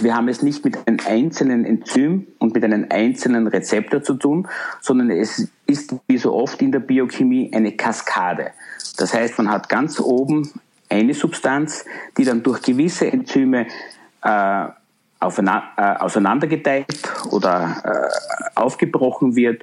wir 0.00 0.16
haben 0.16 0.28
es 0.28 0.42
nicht 0.42 0.64
mit 0.64 0.86
einem 0.86 1.00
einzelnen 1.06 1.64
Enzym 1.64 2.26
und 2.38 2.54
mit 2.54 2.64
einem 2.64 2.86
einzelnen 2.88 3.46
Rezeptor 3.46 4.02
zu 4.02 4.14
tun, 4.14 4.48
sondern 4.80 5.10
es 5.10 5.48
ist 5.66 5.94
wie 6.06 6.18
so 6.18 6.32
oft 6.32 6.62
in 6.62 6.72
der 6.72 6.80
Biochemie 6.80 7.50
eine 7.52 7.72
Kaskade. 7.72 8.52
Das 8.96 9.12
heißt, 9.12 9.36
man 9.38 9.50
hat 9.50 9.68
ganz 9.68 10.00
oben 10.00 10.50
eine 10.88 11.14
Substanz, 11.14 11.84
die 12.16 12.24
dann 12.24 12.42
durch 12.42 12.62
gewisse 12.62 13.12
Enzyme 13.12 13.66
äh, 14.22 14.66
auseinandergeteilt 15.22 16.86
oder 17.30 17.82
äh, 17.84 18.58
aufgebrochen 18.58 19.36
wird. 19.36 19.62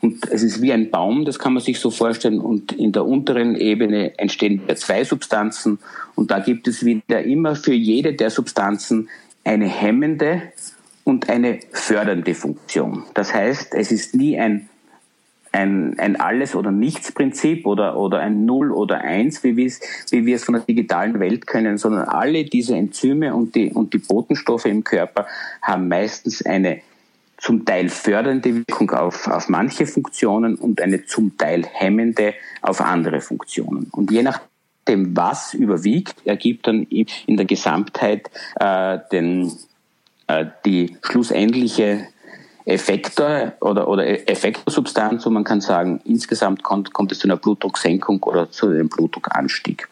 Und 0.00 0.28
es 0.30 0.42
ist 0.42 0.60
wie 0.60 0.72
ein 0.72 0.90
Baum, 0.90 1.24
das 1.24 1.38
kann 1.38 1.52
man 1.52 1.62
sich 1.62 1.78
so 1.78 1.90
vorstellen. 1.90 2.40
Und 2.40 2.72
in 2.72 2.92
der 2.92 3.06
unteren 3.06 3.54
Ebene 3.54 4.18
entstehen 4.18 4.62
zwei 4.74 5.04
Substanzen. 5.04 5.78
Und 6.16 6.30
da 6.30 6.40
gibt 6.40 6.66
es 6.66 6.84
wieder 6.84 7.22
immer 7.22 7.54
für 7.54 7.72
jede 7.72 8.14
der 8.14 8.30
Substanzen 8.30 9.08
eine 9.44 9.68
hemmende 9.68 10.42
und 11.04 11.28
eine 11.28 11.60
fördernde 11.72 12.34
Funktion. 12.34 13.04
Das 13.14 13.32
heißt, 13.32 13.74
es 13.74 13.92
ist 13.92 14.14
nie 14.14 14.38
ein 14.38 14.68
ein, 15.52 15.98
ein 15.98 16.18
Alles- 16.18 16.56
oder 16.56 16.70
Nichts-Prinzip 16.70 17.66
oder, 17.66 17.96
oder 17.96 18.20
ein 18.20 18.46
Null 18.46 18.72
oder 18.72 19.02
Eins, 19.02 19.44
wie, 19.44 19.56
wie 19.56 20.26
wir 20.26 20.36
es 20.36 20.44
von 20.44 20.54
der 20.54 20.62
digitalen 20.62 21.20
Welt 21.20 21.46
können, 21.46 21.78
sondern 21.78 22.08
alle 22.08 22.44
diese 22.44 22.74
Enzyme 22.74 23.34
und 23.34 23.54
die, 23.54 23.70
und 23.70 23.92
die 23.92 23.98
Botenstoffe 23.98 24.64
im 24.64 24.82
Körper 24.82 25.26
haben 25.60 25.88
meistens 25.88 26.44
eine 26.44 26.80
zum 27.36 27.64
Teil 27.64 27.88
fördernde 27.88 28.54
Wirkung 28.54 28.90
auf, 28.92 29.26
auf 29.26 29.48
manche 29.48 29.86
Funktionen 29.86 30.54
und 30.54 30.80
eine 30.80 31.04
zum 31.04 31.36
Teil 31.36 31.66
hemmende 31.66 32.34
auf 32.62 32.80
andere 32.80 33.20
Funktionen. 33.20 33.88
Und 33.90 34.10
je 34.12 34.22
nach 34.22 34.40
dem 34.88 35.16
was 35.16 35.52
überwiegt, 35.54 36.14
ergibt 36.24 36.66
dann 36.66 36.84
in 36.84 37.36
der 37.36 37.46
Gesamtheit 37.46 38.30
äh, 38.58 38.98
den, 39.10 39.52
äh, 40.28 40.46
die 40.64 40.96
schlussendliche 41.02 42.06
Effektor 42.64 43.52
oder, 43.60 43.88
oder 43.88 44.28
Effektorsubstanz 44.28 45.26
und 45.26 45.34
man 45.34 45.42
kann 45.44 45.60
sagen, 45.60 46.00
insgesamt 46.04 46.62
kommt, 46.62 46.92
kommt 46.92 47.10
es 47.12 47.18
zu 47.18 47.26
einer 47.26 47.36
Blutdrucksenkung 47.36 48.22
oder 48.22 48.50
zu 48.50 48.68
einem 48.68 48.88
Blutdruckanstieg. 48.88 49.88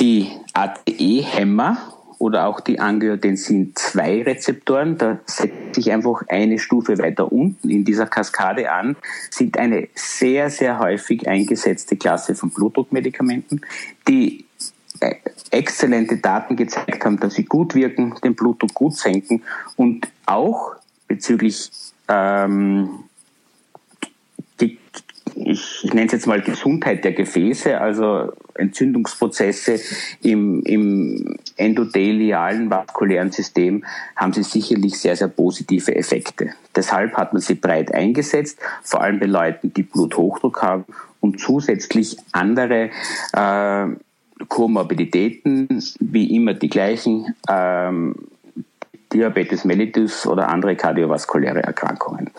Die 0.00 0.30
ATE-Hämmer 0.54 1.76
oder 2.18 2.46
auch 2.46 2.60
die 2.60 2.78
Angiotensin-2-Rezeptoren, 2.78 4.96
da 4.96 5.18
setzt 5.26 5.74
sich 5.74 5.90
einfach 5.90 6.22
eine 6.28 6.60
Stufe 6.60 6.98
weiter 6.98 7.32
unten 7.32 7.68
in 7.68 7.84
dieser 7.84 8.06
Kaskade 8.06 8.70
an, 8.70 8.94
sind 9.28 9.58
eine 9.58 9.88
sehr, 9.94 10.50
sehr 10.50 10.78
häufig 10.78 11.26
eingesetzte 11.26 11.96
Klasse 11.96 12.36
von 12.36 12.50
Blutdruckmedikamenten, 12.50 13.66
die 14.06 14.44
exzellente 15.50 16.16
Daten 16.16 16.56
gezeigt 16.56 17.04
haben, 17.04 17.20
dass 17.20 17.34
sie 17.34 17.44
gut 17.44 17.74
wirken, 17.74 18.14
den 18.24 18.34
Blutdruck 18.34 18.74
gut 18.74 18.96
senken 18.96 19.42
und 19.76 20.08
auch 20.26 20.76
bezüglich 21.06 21.70
ähm, 22.08 23.04
die, 24.60 24.78
ich, 25.34 25.84
ich 25.84 25.94
nenne 25.94 26.06
es 26.06 26.12
jetzt 26.12 26.26
mal 26.26 26.40
Gesundheit 26.40 27.04
der 27.04 27.12
Gefäße, 27.12 27.80
also 27.80 28.32
Entzündungsprozesse 28.54 29.80
im, 30.22 30.62
im 30.64 31.36
endothelialen 31.56 32.70
vaskulären 32.70 33.30
System 33.30 33.84
haben 34.16 34.32
sie 34.32 34.42
sicherlich 34.42 34.98
sehr, 34.98 35.16
sehr 35.16 35.28
positive 35.28 35.94
Effekte. 35.94 36.50
Deshalb 36.74 37.14
hat 37.14 37.32
man 37.32 37.42
sie 37.42 37.54
breit 37.54 37.92
eingesetzt, 37.94 38.58
vor 38.82 39.02
allem 39.02 39.20
bei 39.20 39.26
Leuten, 39.26 39.72
die 39.72 39.82
Bluthochdruck 39.82 40.62
haben 40.62 40.84
und 41.20 41.40
zusätzlich 41.40 42.16
andere 42.32 42.90
äh, 43.32 43.86
Komorbiditäten, 44.48 45.82
wie 46.00 46.34
immer 46.34 46.54
die 46.54 46.68
gleichen, 46.68 47.34
ähm, 47.48 48.14
Diabetes 49.12 49.64
mellitus 49.64 50.26
oder 50.26 50.48
andere 50.48 50.74
kardiovaskuläre 50.74 51.62
Erkrankungen. 51.62 52.30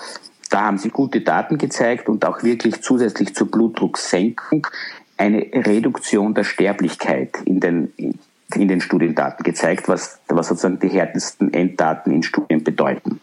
Da 0.50 0.62
haben 0.62 0.77
sie 0.77 0.89
gute 0.89 1.22
Daten 1.22 1.57
gezeigt 1.57 2.10
und 2.10 2.25
auch 2.25 2.43
wirklich 2.43 2.81
zusätzlich 2.81 3.36
zur 3.36 3.50
Blutdrucksenkung 3.50 4.67
eine 5.17 5.39
Reduktion 5.53 6.33
der 6.33 6.43
Sterblichkeit 6.43 7.38
in 7.45 7.60
den, 7.60 7.93
in 7.98 8.67
den 8.67 8.81
Studiendaten 8.81 9.43
gezeigt, 9.43 9.88
was, 9.88 10.19
was 10.27 10.48
sozusagen 10.48 10.79
die 10.79 10.89
härtesten 10.89 11.53
Enddaten 11.53 12.12
in 12.12 12.24
Studien 12.24 12.63
bedeuten. 12.63 13.19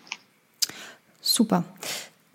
Super. 1.20 1.64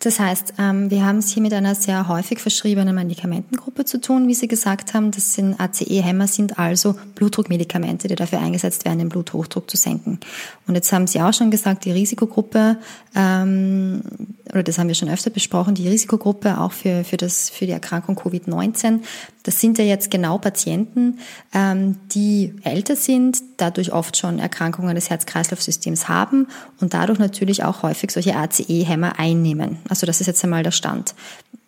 Das 0.05 0.19
heißt, 0.19 0.53
ähm, 0.59 0.91
wir 0.91 1.03
haben 1.03 1.17
es 1.17 1.31
hier 1.31 1.41
mit 1.41 1.51
einer 1.51 1.73
sehr 1.73 2.07
häufig 2.07 2.37
verschriebenen 2.37 2.93
Medikamentengruppe 2.93 3.85
zu 3.85 3.99
tun, 3.99 4.27
wie 4.27 4.35
Sie 4.35 4.47
gesagt 4.47 4.93
haben. 4.93 5.09
Das 5.09 5.33
sind 5.33 5.59
ACE-Hämmer, 5.59 6.27
sind 6.27 6.59
also 6.59 6.95
Blutdruckmedikamente, 7.15 8.07
die 8.07 8.13
dafür 8.13 8.39
eingesetzt 8.39 8.85
werden, 8.85 8.99
den 8.99 9.09
Bluthochdruck 9.09 9.67
zu 9.67 9.77
senken. 9.77 10.19
Und 10.67 10.75
jetzt 10.75 10.93
haben 10.93 11.07
Sie 11.07 11.19
auch 11.21 11.33
schon 11.33 11.49
gesagt, 11.49 11.85
die 11.85 11.91
Risikogruppe, 11.91 12.77
ähm, 13.15 14.03
oder 14.51 14.61
das 14.61 14.77
haben 14.77 14.89
wir 14.89 14.95
schon 14.95 15.09
öfter 15.09 15.31
besprochen, 15.31 15.73
die 15.73 15.89
Risikogruppe 15.89 16.59
auch 16.59 16.71
für, 16.71 17.03
für, 17.03 17.17
das, 17.17 17.49
für 17.49 17.65
die 17.65 17.71
Erkrankung 17.71 18.15
Covid-19, 18.15 18.99
das 19.45 19.61
sind 19.61 19.77
ja 19.77 19.85
jetzt 19.85 20.09
genau 20.09 20.39
Patienten, 20.39 21.19
ähm, 21.53 21.97
die 22.13 22.53
älter 22.63 22.95
sind, 22.95 23.37
dadurch 23.57 23.93
oft 23.93 24.17
schon 24.17 24.39
Erkrankungen 24.39 24.95
des 24.95 25.11
Herz-Kreislauf-Systems 25.11 26.09
haben 26.09 26.47
und 26.81 26.95
dadurch 26.95 27.19
natürlich 27.19 27.63
auch 27.63 27.83
häufig 27.83 28.09
solche 28.09 28.35
ACE-Hämmer 28.35 29.19
einnehmen. 29.19 29.77
Also 29.87 30.07
das 30.07 30.19
ist 30.19 30.27
jetzt 30.27 30.43
einmal 30.43 30.63
der 30.63 30.71
Stand. 30.71 31.13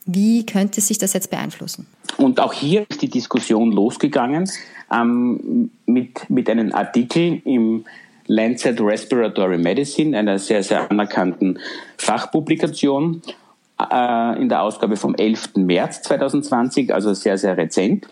Wie 0.05 0.45
könnte 0.45 0.81
sich 0.81 0.97
das 0.97 1.13
jetzt 1.13 1.29
beeinflussen? 1.29 1.85
Und 2.17 2.39
auch 2.39 2.53
hier 2.53 2.85
ist 2.89 3.01
die 3.01 3.09
Diskussion 3.09 3.71
losgegangen 3.71 4.49
ähm, 4.91 5.69
mit, 5.85 6.29
mit 6.29 6.49
einem 6.49 6.73
Artikel 6.73 7.41
im 7.45 7.85
Lancet 8.25 8.81
Respiratory 8.81 9.59
Medicine, 9.59 10.17
einer 10.17 10.39
sehr, 10.39 10.63
sehr 10.63 10.89
anerkannten 10.89 11.59
Fachpublikation 11.97 13.21
äh, 13.79 14.41
in 14.41 14.49
der 14.49 14.61
Ausgabe 14.61 14.97
vom 14.97 15.15
11. 15.15 15.55
März 15.55 16.01
2020, 16.03 16.93
also 16.93 17.13
sehr, 17.13 17.37
sehr 17.37 17.57
rezent. 17.57 18.07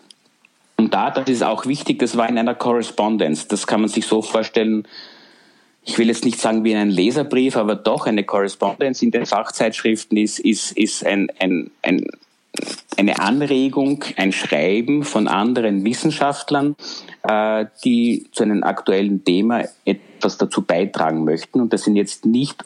Und 0.77 0.93
da, 0.93 1.09
das 1.09 1.29
ist 1.29 1.43
auch 1.43 1.65
wichtig, 1.65 1.99
das 1.99 2.17
war 2.17 2.27
in 2.27 2.37
einer 2.37 2.55
Correspondence. 2.55 3.47
Das 3.47 3.65
kann 3.65 3.81
man 3.81 3.89
sich 3.89 4.05
so 4.05 4.21
vorstellen, 4.21 4.87
ich 5.83 5.97
will 5.97 6.07
jetzt 6.07 6.25
nicht 6.25 6.39
sagen 6.39 6.63
wie 6.63 6.71
in 6.71 6.77
einem 6.77 6.91
Leserbrief, 6.91 7.55
aber 7.55 7.75
doch 7.75 8.07
eine 8.07 8.23
Correspondence 8.23 9.01
in 9.01 9.11
den 9.11 9.25
Fachzeitschriften 9.25 10.17
ist, 10.17 10.39
ist, 10.39 10.71
ist 10.71 11.05
ein, 11.05 11.27
ein, 11.39 11.69
ein, 11.83 12.07
eine 12.97 13.19
Anregung, 13.19 14.03
ein 14.17 14.31
Schreiben 14.31 15.03
von 15.03 15.27
anderen 15.27 15.85
Wissenschaftlern, 15.85 16.75
äh, 17.23 17.65
die 17.83 18.25
zu 18.31 18.43
einem 18.43 18.63
aktuellen 18.63 19.23
Thema 19.23 19.63
etwas 19.85 20.37
dazu 20.37 20.63
beitragen 20.63 21.23
möchten. 21.23 21.61
Und 21.61 21.71
das 21.71 21.83
sind 21.83 21.95
jetzt 21.95 22.25
nicht, 22.25 22.65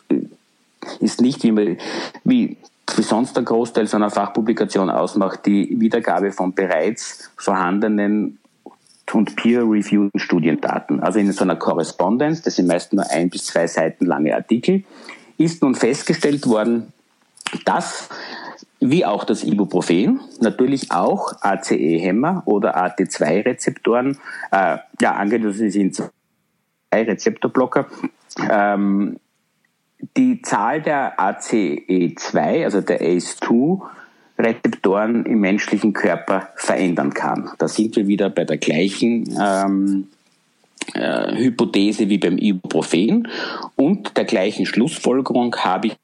ist 1.01 1.21
nicht 1.21 1.43
wie, 1.43 1.77
wie, 2.23 2.57
wie 2.97 3.03
sonst 3.03 3.35
der 3.35 3.43
Großteil 3.43 3.87
so 3.87 3.97
einer 3.97 4.09
Fachpublikation 4.09 4.89
ausmacht, 4.89 5.45
die 5.45 5.79
Wiedergabe 5.79 6.31
von 6.31 6.53
bereits 6.53 7.31
vorhandenen 7.37 8.39
und 9.13 9.35
peer-reviewten 9.35 10.19
Studiendaten. 10.19 10.99
Also 11.01 11.19
in 11.19 11.31
so 11.31 11.43
einer 11.43 11.55
Correspondence, 11.55 12.43
das 12.43 12.55
sind 12.55 12.67
meist 12.67 12.93
nur 12.93 13.09
ein 13.09 13.29
bis 13.29 13.45
zwei 13.45 13.67
Seiten 13.67 14.05
lange 14.05 14.35
Artikel, 14.35 14.83
ist 15.37 15.61
nun 15.63 15.75
festgestellt 15.75 16.45
worden, 16.47 16.93
dass 17.65 18.09
wie 18.79 19.05
auch 19.05 19.25
das 19.25 19.43
Ibuprofen, 19.43 20.21
natürlich 20.39 20.91
auch 20.91 21.33
ACE-Hämmer 21.41 22.43
oder 22.45 22.77
AT2-Rezeptoren, 22.77 24.17
äh, 24.51 24.77
ja, 25.01 25.15
angeschlossen 25.15 25.69
sind 25.69 25.95
zwei 25.95 26.11
Rezeptorblocker, 26.93 27.87
ähm, 28.49 29.19
die 30.17 30.41
Zahl 30.41 30.81
der 30.81 31.19
ACE2, 31.19 32.63
also 32.63 32.81
der 32.81 33.01
ACE2, 33.01 33.81
Rezeptoren 34.37 35.25
im 35.25 35.41
menschlichen 35.41 35.91
Körper 35.91 36.49
verändern 36.55 37.13
kann. 37.13 37.49
Da 37.57 37.67
sind 37.67 37.95
wir 37.97 38.07
wieder 38.07 38.29
bei 38.29 38.45
der 38.45 38.57
gleichen 38.57 39.37
ähm, 39.37 40.07
äh, 40.93 41.35
Hypothese 41.35 42.07
wie 42.07 42.17
beim 42.17 42.37
Ibuprofen 42.37 43.27
und 43.75 44.15
der 44.15 44.23
gleichen 44.23 44.65
Schlussfolgerung 44.65 45.55
habe 45.57 45.87
ich 45.87 45.97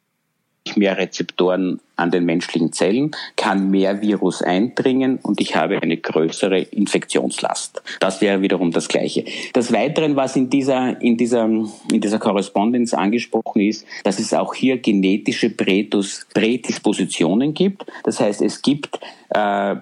mehr 0.78 0.98
Rezeptoren 0.98 1.80
an 1.96 2.12
den 2.12 2.26
menschlichen 2.26 2.74
Zellen, 2.74 3.12
kann 3.38 3.70
mehr 3.70 4.02
Virus 4.02 4.42
eindringen 4.42 5.20
und 5.22 5.40
ich 5.40 5.56
habe 5.56 5.82
eine 5.82 5.98
größere 5.98 6.60
Infektionslast. 6.60 7.82
Das 8.00 8.22
wäre 8.22 8.42
wiederum 8.42 8.72
das 8.72 8.88
Gleiche. 8.88 9.26
Des 9.56 9.72
Weiteren, 9.72 10.16
was 10.16 10.36
in 10.36 10.50
dieser, 10.50 11.00
in 11.02 11.18
dieser, 11.18 11.46
in 11.46 12.02
dieser 12.02 12.20
Korrespondenz 12.20 12.94
angesprochen 12.94 13.62
ist, 13.62 13.86
dass 14.04 14.20
es 14.20 14.34
auch 14.34 14.54
hier 14.54 14.78
genetische 14.78 15.50
Prädispositionen 15.50 17.54
gibt. 17.54 17.86
Das 18.04 18.20
heißt, 18.20 18.42
es 18.42 18.62
gibt 18.62 19.00
äh, 19.30 19.76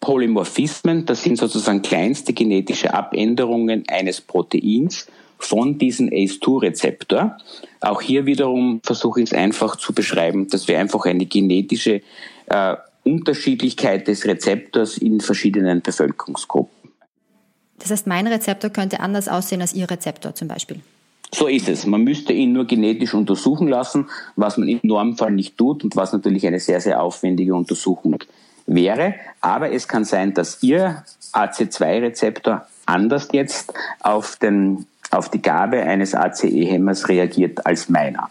Polymorphismen, 0.00 1.04
das 1.04 1.22
sind 1.22 1.36
sozusagen 1.36 1.82
kleinste 1.82 2.32
genetische 2.32 2.94
Abänderungen 2.94 3.84
eines 3.88 4.20
Proteins, 4.20 5.06
von 5.40 5.78
diesem 5.78 6.08
ACE2-Rezeptor. 6.08 7.36
Auch 7.80 8.00
hier 8.00 8.26
wiederum 8.26 8.80
versuche 8.84 9.22
ich 9.22 9.30
es 9.30 9.36
einfach 9.36 9.76
zu 9.76 9.92
beschreiben, 9.92 10.48
dass 10.48 10.68
wir 10.68 10.78
einfach 10.78 11.04
eine 11.06 11.26
genetische 11.26 12.02
äh, 12.46 12.76
Unterschiedlichkeit 13.04 14.06
des 14.08 14.26
Rezeptors 14.26 14.98
in 14.98 15.20
verschiedenen 15.20 15.80
Bevölkerungsgruppen. 15.80 16.90
Das 17.78 17.90
heißt, 17.90 18.06
mein 18.06 18.26
Rezeptor 18.26 18.70
könnte 18.70 19.00
anders 19.00 19.28
aussehen 19.28 19.62
als 19.62 19.72
Ihr 19.72 19.90
Rezeptor 19.90 20.34
zum 20.34 20.48
Beispiel. 20.48 20.80
So 21.32 21.46
ist 21.46 21.68
es. 21.68 21.86
Man 21.86 22.02
müsste 22.02 22.32
ihn 22.32 22.52
nur 22.52 22.66
genetisch 22.66 23.14
untersuchen 23.14 23.68
lassen, 23.68 24.08
was 24.36 24.56
man 24.56 24.68
im 24.68 24.80
Normfall 24.82 25.30
nicht 25.30 25.56
tut 25.56 25.84
und 25.84 25.96
was 25.96 26.12
natürlich 26.12 26.46
eine 26.46 26.58
sehr, 26.58 26.80
sehr 26.80 27.02
aufwendige 27.02 27.54
Untersuchung 27.54 28.18
wäre. 28.66 29.14
Aber 29.40 29.72
es 29.72 29.86
kann 29.86 30.04
sein, 30.04 30.34
dass 30.34 30.62
Ihr 30.62 31.04
AC2-Rezeptor 31.32 32.66
anders 32.84 33.28
jetzt 33.32 33.72
auf 34.00 34.36
den 34.36 34.86
auf 35.10 35.30
die 35.30 35.42
Gabe 35.42 35.82
eines 35.82 36.14
ACE-Hämmers 36.14 37.08
reagiert 37.08 37.66
als 37.66 37.88
meiner. 37.88 38.30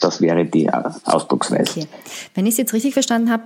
Das 0.00 0.20
wäre 0.20 0.44
die 0.44 0.68
Ausdrucksweise. 0.70 1.80
Okay. 1.80 1.86
Wenn 2.34 2.46
ich 2.46 2.52
es 2.52 2.58
jetzt 2.58 2.74
richtig 2.74 2.92
verstanden 2.92 3.30
habe, 3.30 3.44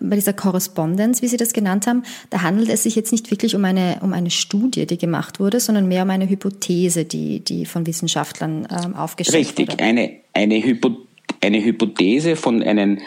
bei 0.00 0.16
dieser 0.16 0.32
Korrespondenz, 0.32 1.22
wie 1.22 1.28
Sie 1.28 1.36
das 1.36 1.52
genannt 1.52 1.86
haben, 1.86 2.02
da 2.30 2.42
handelt 2.42 2.68
es 2.68 2.84
sich 2.84 2.94
jetzt 2.94 3.10
nicht 3.10 3.30
wirklich 3.30 3.54
um 3.56 3.64
eine, 3.64 3.98
um 4.02 4.12
eine 4.12 4.30
Studie, 4.30 4.86
die 4.86 4.98
gemacht 4.98 5.40
wurde, 5.40 5.58
sondern 5.58 5.88
mehr 5.88 6.04
um 6.04 6.10
eine 6.10 6.28
Hypothese, 6.28 7.04
die, 7.04 7.40
die 7.40 7.66
von 7.66 7.86
Wissenschaftlern 7.86 8.68
ähm, 8.70 8.94
aufgestellt 8.94 9.48
wurde. 9.48 9.58
Richtig, 9.58 9.80
eine, 9.80 10.12
eine, 10.32 10.62
Hypo, 10.62 10.90
eine 11.40 11.64
Hypothese 11.64 12.36
von 12.36 12.62
einem 12.62 12.98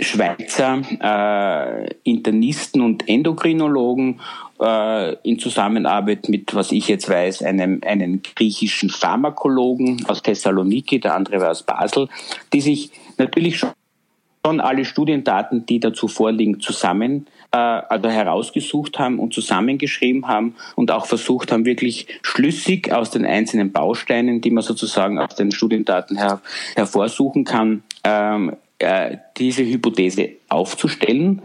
Schweizer 0.00 0.82
äh, 1.00 1.94
Internisten 2.02 2.80
und 2.80 3.08
Endokrinologen 3.08 4.20
äh, 4.60 5.14
in 5.22 5.38
Zusammenarbeit 5.38 6.28
mit, 6.28 6.54
was 6.54 6.72
ich 6.72 6.88
jetzt 6.88 7.08
weiß, 7.08 7.42
einem, 7.42 7.80
einem 7.84 8.22
griechischen 8.22 8.90
Pharmakologen 8.90 10.04
aus 10.08 10.22
Thessaloniki, 10.22 11.00
der 11.00 11.14
andere 11.14 11.40
war 11.40 11.50
aus 11.50 11.62
Basel, 11.62 12.08
die 12.52 12.60
sich 12.60 12.90
natürlich 13.18 13.58
schon 13.58 14.60
alle 14.60 14.84
Studiendaten, 14.84 15.66
die 15.66 15.78
dazu 15.78 16.08
vorliegen, 16.08 16.60
zusammen 16.60 17.26
äh, 17.52 17.58
also 17.58 18.08
herausgesucht 18.08 18.98
haben 18.98 19.18
und 19.18 19.32
zusammengeschrieben 19.32 20.26
haben 20.26 20.56
und 20.74 20.90
auch 20.90 21.06
versucht 21.06 21.52
haben, 21.52 21.64
wirklich 21.64 22.08
schlüssig 22.22 22.92
aus 22.92 23.10
den 23.10 23.24
einzelnen 23.24 23.72
Bausteinen, 23.72 24.40
die 24.40 24.50
man 24.50 24.64
sozusagen 24.64 25.18
aus 25.18 25.36
den 25.36 25.52
Studiendaten 25.52 26.16
her 26.16 26.40
hervorsuchen 26.74 27.44
kann, 27.44 27.84
ähm, 28.04 28.56
äh, 28.82 29.18
diese 29.36 29.64
Hypothese 29.64 30.30
aufzustellen 30.48 31.42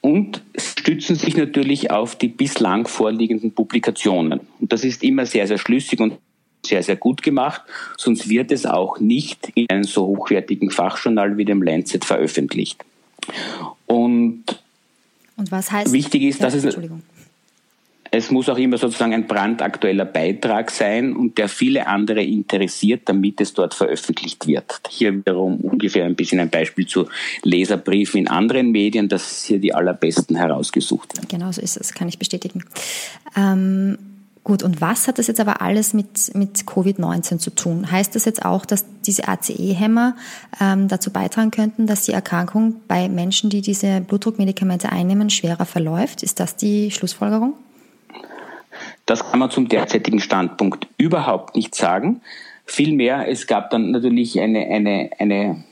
und 0.00 0.42
stützen 0.56 1.16
sich 1.16 1.36
natürlich 1.36 1.90
auf 1.90 2.16
die 2.16 2.28
bislang 2.28 2.86
vorliegenden 2.86 3.52
Publikationen. 3.52 4.40
Und 4.60 4.72
das 4.72 4.84
ist 4.84 5.02
immer 5.02 5.24
sehr, 5.24 5.46
sehr 5.46 5.58
schlüssig 5.58 6.00
und 6.00 6.18
sehr, 6.66 6.82
sehr 6.82 6.96
gut 6.96 7.22
gemacht, 7.22 7.62
sonst 7.96 8.28
wird 8.28 8.50
es 8.50 8.66
auch 8.66 8.98
nicht 8.98 9.50
in 9.54 9.68
einem 9.70 9.84
so 9.84 10.06
hochwertigen 10.06 10.70
Fachjournal 10.70 11.36
wie 11.36 11.44
dem 11.44 11.62
Lancet 11.62 12.04
veröffentlicht. 12.04 12.84
Und, 13.86 14.44
und 15.36 15.50
was 15.50 15.70
heißt, 15.70 15.92
wichtig 15.92 16.22
ist, 16.22 16.40
ja, 16.40 16.46
dass 16.46 16.54
es, 16.54 16.76
es 18.10 18.30
muss 18.30 18.48
auch 18.48 18.58
immer 18.58 18.78
sozusagen 18.78 19.14
ein 19.14 19.26
brandaktueller 19.26 20.04
Beitrag 20.04 20.70
sein 20.70 21.16
und 21.16 21.38
der 21.38 21.48
viele 21.48 21.86
andere 21.86 22.22
interessiert, 22.22 23.02
damit 23.06 23.40
es 23.40 23.54
dort 23.54 23.74
veröffentlicht 23.74 24.46
wird. 24.46 24.80
Hier 24.88 25.14
wiederum 25.14 25.56
ungefähr 25.60 26.04
ein 26.04 26.14
bisschen 26.14 26.40
ein 26.40 26.50
Beispiel 26.50 26.86
zu 26.86 27.08
Leserbriefen 27.42 28.20
in 28.20 28.28
anderen 28.28 28.70
Medien, 28.70 29.08
dass 29.08 29.44
hier 29.44 29.58
die 29.58 29.74
allerbesten 29.74 30.36
herausgesucht 30.36 31.16
werden. 31.16 31.28
Genau 31.28 31.52
so 31.52 31.60
ist 31.60 31.76
es, 31.76 31.92
kann 31.92 32.08
ich 32.08 32.18
bestätigen. 32.18 32.64
Ähm 33.36 33.98
Gut, 34.44 34.62
und 34.62 34.82
was 34.82 35.08
hat 35.08 35.18
das 35.18 35.26
jetzt 35.26 35.40
aber 35.40 35.62
alles 35.62 35.94
mit, 35.94 36.34
mit 36.34 36.64
Covid-19 36.64 37.38
zu 37.38 37.48
tun? 37.48 37.90
Heißt 37.90 38.14
das 38.14 38.26
jetzt 38.26 38.44
auch, 38.44 38.66
dass 38.66 38.84
diese 39.06 39.26
ACE-Hämmer 39.26 40.16
ähm, 40.60 40.86
dazu 40.86 41.10
beitragen 41.10 41.50
könnten, 41.50 41.86
dass 41.86 42.02
die 42.02 42.12
Erkrankung 42.12 42.74
bei 42.86 43.08
Menschen, 43.08 43.48
die 43.48 43.62
diese 43.62 44.02
Blutdruckmedikamente 44.02 44.92
einnehmen, 44.92 45.30
schwerer 45.30 45.64
verläuft? 45.64 46.22
Ist 46.22 46.40
das 46.40 46.56
die 46.56 46.90
Schlussfolgerung? 46.90 47.54
Das 49.06 49.30
kann 49.30 49.40
man 49.40 49.50
zum 49.50 49.68
derzeitigen 49.68 50.20
Standpunkt 50.20 50.86
überhaupt 50.96 51.56
nicht 51.56 51.74
sagen. 51.74 52.20
Vielmehr, 52.66 53.28
es 53.28 53.46
gab 53.46 53.70
dann 53.70 53.90
natürlich 53.90 54.40
eine, 54.40 54.66
eine, 54.66 55.10
eine 55.18 55.64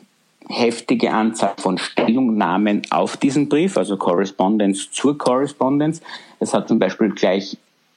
heftige 0.49 1.13
Anzahl 1.13 1.55
von 1.57 1.79
Stellungnahmen 1.79 2.83
auf 2.91 3.17
diesen 3.17 3.49
Brief, 3.49 3.77
also 3.77 3.97
Correspondence 3.97 4.91
zur 4.91 5.17
Correspondence. 5.17 6.03
Es 6.41 6.53
hat 6.53 6.69
zum 6.69 6.79
Beispiel 6.79 7.11
gleich 7.11 7.57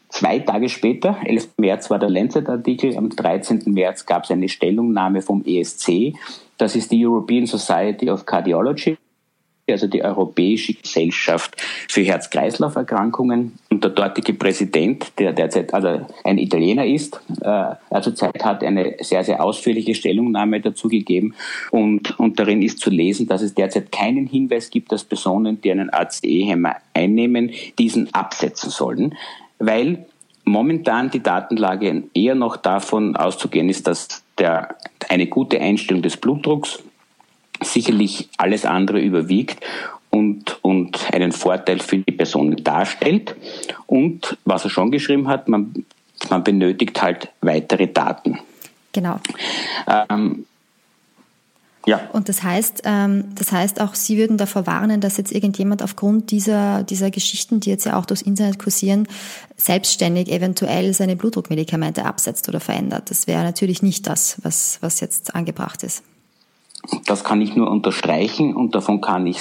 Zwei 0.10 0.40
Tage 0.40 0.70
später, 0.70 1.18
11. 1.26 1.50
März 1.58 1.90
war 1.90 2.00
der 2.00 2.10
Lancet-Artikel, 2.10 2.96
am 2.96 3.10
13. 3.10 3.64
März 3.66 4.06
gab 4.06 4.24
es 4.24 4.32
eine 4.32 4.48
Stellungnahme 4.48 5.22
vom 5.22 5.44
ESC, 5.46 6.14
das 6.58 6.78
ist 6.78 6.92
die 6.92 7.06
European 7.06 7.46
Society 7.48 8.10
of 8.10 8.26
Cardiology, 8.26 8.98
also 9.68 9.88
die 9.88 10.04
Europäische 10.04 10.74
Gesellschaft 10.74 11.62
für 11.88 12.02
Herz-Kreislauf-Erkrankungen. 12.02 13.58
Und 13.70 13.84
der 13.84 13.92
dortige 13.92 14.34
Präsident, 14.34 15.12
der 15.18 15.34
derzeit 15.34 15.74
also 15.74 16.06
ein 16.24 16.38
Italiener 16.38 16.86
ist, 16.86 17.20
äh, 17.42 17.76
also 17.90 18.12
Zeit 18.12 18.44
hat 18.44 18.64
eine 18.64 18.96
sehr, 19.00 19.24
sehr 19.24 19.44
ausführliche 19.44 19.96
Stellungnahme 19.96 20.62
dazu 20.62 20.88
gegeben. 20.88 21.34
Und, 21.72 22.20
und 22.20 22.40
darin 22.40 22.62
ist 22.62 22.80
zu 22.80 22.90
lesen, 22.90 23.28
dass 23.28 23.42
es 23.42 23.54
derzeit 23.54 23.92
keinen 23.92 24.28
Hinweis 24.28 24.70
gibt, 24.70 24.92
dass 24.92 25.04
Personen, 25.04 25.62
die 25.62 25.72
einen 25.72 25.92
ACE-Hämmer 25.92 26.76
einnehmen, 26.94 27.52
diesen 27.78 28.14
absetzen 28.14 28.70
sollen 28.70 29.16
weil 29.60 30.06
momentan 30.44 31.10
die 31.10 31.24
Datenlage 31.24 32.04
eher 32.14 32.36
noch 32.36 32.58
davon 32.58 33.16
auszugehen 33.16 33.70
ist, 33.70 33.88
dass 33.88 34.24
der, 34.38 34.76
eine 35.10 35.28
gute 35.28 35.60
Einstellung 35.60 36.02
des 36.02 36.18
Blutdrucks 36.18 36.84
sicherlich 37.62 38.30
alles 38.38 38.66
andere 38.66 39.00
überwiegt 39.00 39.64
und, 40.10 40.58
und 40.64 41.14
einen 41.14 41.32
Vorteil 41.32 41.80
für 41.80 41.98
die 41.98 42.12
Person 42.12 42.56
darstellt. 42.64 43.36
Und 43.86 44.38
was 44.46 44.64
er 44.64 44.70
schon 44.70 44.92
geschrieben 44.92 45.28
hat, 45.28 45.48
man, 45.48 45.86
man 46.30 46.44
benötigt 46.44 47.02
halt 47.02 47.30
weitere 47.42 47.88
Daten. 47.88 48.40
Genau. 48.94 49.20
Ähm, 49.88 50.46
ja. 51.86 52.02
Und 52.14 52.30
das 52.30 52.42
heißt, 52.42 52.82
ähm, 52.86 53.26
das 53.36 53.52
heißt 53.52 53.80
auch, 53.80 53.94
Sie 53.94 54.18
würden 54.18 54.38
davor 54.38 54.66
warnen, 54.66 55.02
dass 55.02 55.18
jetzt 55.18 55.32
irgendjemand 55.32 55.84
aufgrund 55.84 56.32
dieser, 56.32 56.84
dieser 56.84 57.12
Geschichten, 57.12 57.60
die 57.60 57.70
jetzt 57.70 57.86
ja 57.86 57.98
auch 57.98 58.06
durchs 58.06 58.24
Internet 58.24 58.58
kursieren, 58.58 59.08
selbstständig 59.56 60.32
eventuell 60.32 60.94
seine 60.94 61.16
Blutdruckmedikamente 61.16 62.06
absetzt 62.06 62.50
oder 62.50 62.60
verändert. 62.60 63.12
Das 63.12 63.28
wäre 63.28 63.44
natürlich 63.44 63.84
nicht 63.84 64.08
das, 64.08 64.38
was, 64.42 64.80
was 64.82 65.00
jetzt 65.00 65.36
angebracht 65.36 65.84
ist. 65.84 66.04
Das 67.06 67.24
kann 67.24 67.42
ich 67.42 67.56
nur 67.56 67.70
unterstreichen 67.70 68.56
und 68.56 68.76
davon 68.76 69.02
kann 69.02 69.28
ich, 69.28 69.40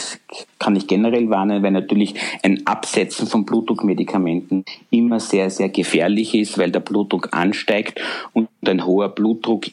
kann 0.59 0.77
ich 0.77 0.87
generell 0.87 1.31
warnen, 1.31 1.63
weil 1.63 1.73
natürlich 1.73 2.15
ein 2.43 2.67
Absetzen 2.67 3.27
von 3.27 3.45
Blutdruckmedikamenten 3.45 4.65
immer 4.91 5.21
sehr, 5.21 5.51
sehr 5.51 5.69
gefährlich 5.69 6.35
ist, 6.35 6.59
weil 6.59 6.71
der 6.71 6.81
Blutdruck 6.81 7.29
ansteigt 7.33 8.01
und 8.33 8.49
ein 8.67 8.87
hoher 8.87 9.09
Blutdruck 9.09 9.67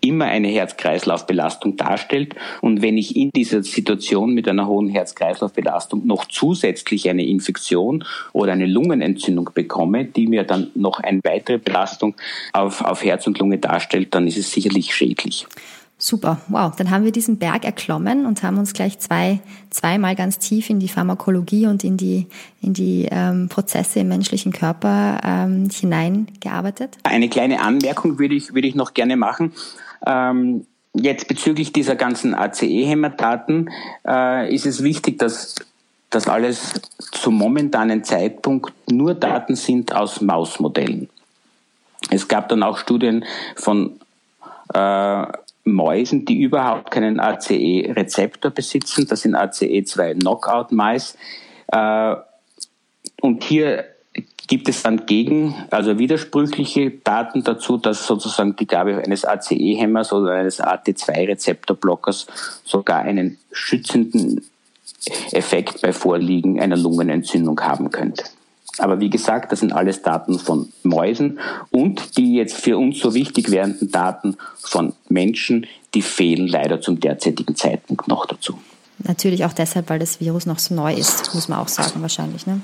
immer 0.00 0.26
eine 0.26 0.48
Herz-Kreislauf-Belastung 0.48 1.76
darstellt. 1.76 2.34
Und 2.60 2.82
wenn 2.82 2.98
ich 2.98 3.16
in 3.16 3.30
dieser 3.30 3.62
Situation 3.62 4.34
mit 4.34 4.48
einer 4.48 4.66
hohen 4.66 4.88
Herz-Kreislauf-Belastung 4.88 6.06
noch 6.06 6.26
zusätzlich 6.26 7.08
eine 7.08 7.26
Infektion 7.26 8.04
oder 8.32 8.52
eine 8.52 8.66
Lungenentzündung 8.66 9.50
bekomme, 9.54 10.04
die 10.04 10.26
mir 10.26 10.44
dann 10.44 10.70
noch 10.74 11.00
eine 11.00 11.20
weitere 11.24 11.58
Belastung 11.58 12.14
auf, 12.52 12.82
auf 12.82 13.04
Herz 13.04 13.26
und 13.26 13.38
Lunge 13.38 13.58
darstellt, 13.58 14.14
dann 14.14 14.26
ist 14.26 14.38
es 14.38 14.52
sicherlich 14.52 14.94
schädlich. 14.94 15.46
Super, 16.06 16.40
wow. 16.46 16.72
Dann 16.76 16.92
haben 16.92 17.02
wir 17.02 17.10
diesen 17.10 17.36
Berg 17.36 17.64
erklommen 17.64 18.26
und 18.26 18.44
haben 18.44 18.58
uns 18.58 18.74
gleich 18.74 19.00
zwei, 19.00 19.40
zweimal 19.70 20.14
ganz 20.14 20.38
tief 20.38 20.70
in 20.70 20.78
die 20.78 20.86
Pharmakologie 20.86 21.66
und 21.66 21.82
in 21.82 21.96
die, 21.96 22.28
in 22.62 22.74
die 22.74 23.08
ähm, 23.10 23.48
Prozesse 23.48 23.98
im 23.98 24.06
menschlichen 24.06 24.52
Körper 24.52 25.18
ähm, 25.24 25.68
hineingearbeitet. 25.68 26.96
Eine 27.02 27.28
kleine 27.28 27.60
Anmerkung 27.60 28.20
würde 28.20 28.36
ich, 28.36 28.54
würde 28.54 28.68
ich 28.68 28.76
noch 28.76 28.94
gerne 28.94 29.16
machen. 29.16 29.52
Ähm, 30.06 30.64
jetzt 30.94 31.26
bezüglich 31.26 31.72
dieser 31.72 31.96
ganzen 31.96 32.36
ACE-Hämataten 32.36 33.68
äh, 34.06 34.54
ist 34.54 34.64
es 34.64 34.84
wichtig, 34.84 35.18
dass 35.18 35.56
das 36.10 36.28
alles 36.28 36.74
zum 37.00 37.34
momentanen 37.34 38.04
Zeitpunkt 38.04 38.72
nur 38.88 39.14
Daten 39.14 39.56
sind 39.56 39.92
aus 39.92 40.20
Mausmodellen. 40.20 41.10
Es 42.10 42.28
gab 42.28 42.48
dann 42.48 42.62
auch 42.62 42.78
Studien 42.78 43.24
von 43.56 43.98
äh, 44.72 45.26
Mäusen, 45.66 46.24
die 46.24 46.40
überhaupt 46.40 46.90
keinen 46.90 47.20
ACE-Rezeptor 47.20 48.50
besitzen. 48.50 49.06
Das 49.08 49.22
sind 49.22 49.34
ACE2-Knockout-Mais. 49.34 51.16
Äh, 51.72 52.16
und 53.20 53.44
hier 53.44 53.84
gibt 54.46 54.68
es 54.68 54.82
dann 54.82 55.06
gegen, 55.06 55.54
also 55.70 55.98
widersprüchliche 55.98 56.90
Daten 56.90 57.42
dazu, 57.42 57.78
dass 57.78 58.06
sozusagen 58.06 58.54
die 58.56 58.66
Gabe 58.66 59.02
eines 59.04 59.24
ACE-Hämmers 59.24 60.12
oder 60.12 60.32
eines 60.32 60.62
AT2-Rezeptorblockers 60.62 62.26
sogar 62.64 63.00
einen 63.00 63.38
schützenden 63.50 64.44
Effekt 65.32 65.82
bei 65.82 65.92
Vorliegen 65.92 66.60
einer 66.60 66.76
Lungenentzündung 66.76 67.60
haben 67.60 67.90
könnte. 67.90 68.24
Aber 68.78 69.00
wie 69.00 69.10
gesagt, 69.10 69.52
das 69.52 69.60
sind 69.60 69.72
alles 69.72 70.02
Daten 70.02 70.38
von 70.38 70.72
Mäusen 70.82 71.38
und 71.70 72.16
die 72.16 72.34
jetzt 72.34 72.56
für 72.56 72.76
uns 72.76 72.98
so 72.98 73.14
wichtig 73.14 73.50
werdenden 73.50 73.90
Daten 73.90 74.36
von 74.56 74.92
Menschen, 75.08 75.66
die 75.94 76.02
fehlen 76.02 76.46
leider 76.46 76.80
zum 76.80 77.00
derzeitigen 77.00 77.56
Zeitpunkt 77.56 78.08
noch 78.08 78.26
dazu. 78.26 78.58
Natürlich 78.98 79.44
auch 79.44 79.52
deshalb, 79.52 79.90
weil 79.90 79.98
das 79.98 80.20
Virus 80.20 80.46
noch 80.46 80.58
so 80.58 80.74
neu 80.74 80.94
ist, 80.94 81.34
muss 81.34 81.48
man 81.48 81.58
auch 81.58 81.68
sagen 81.68 82.00
wahrscheinlich. 82.02 82.46
Ne? 82.46 82.60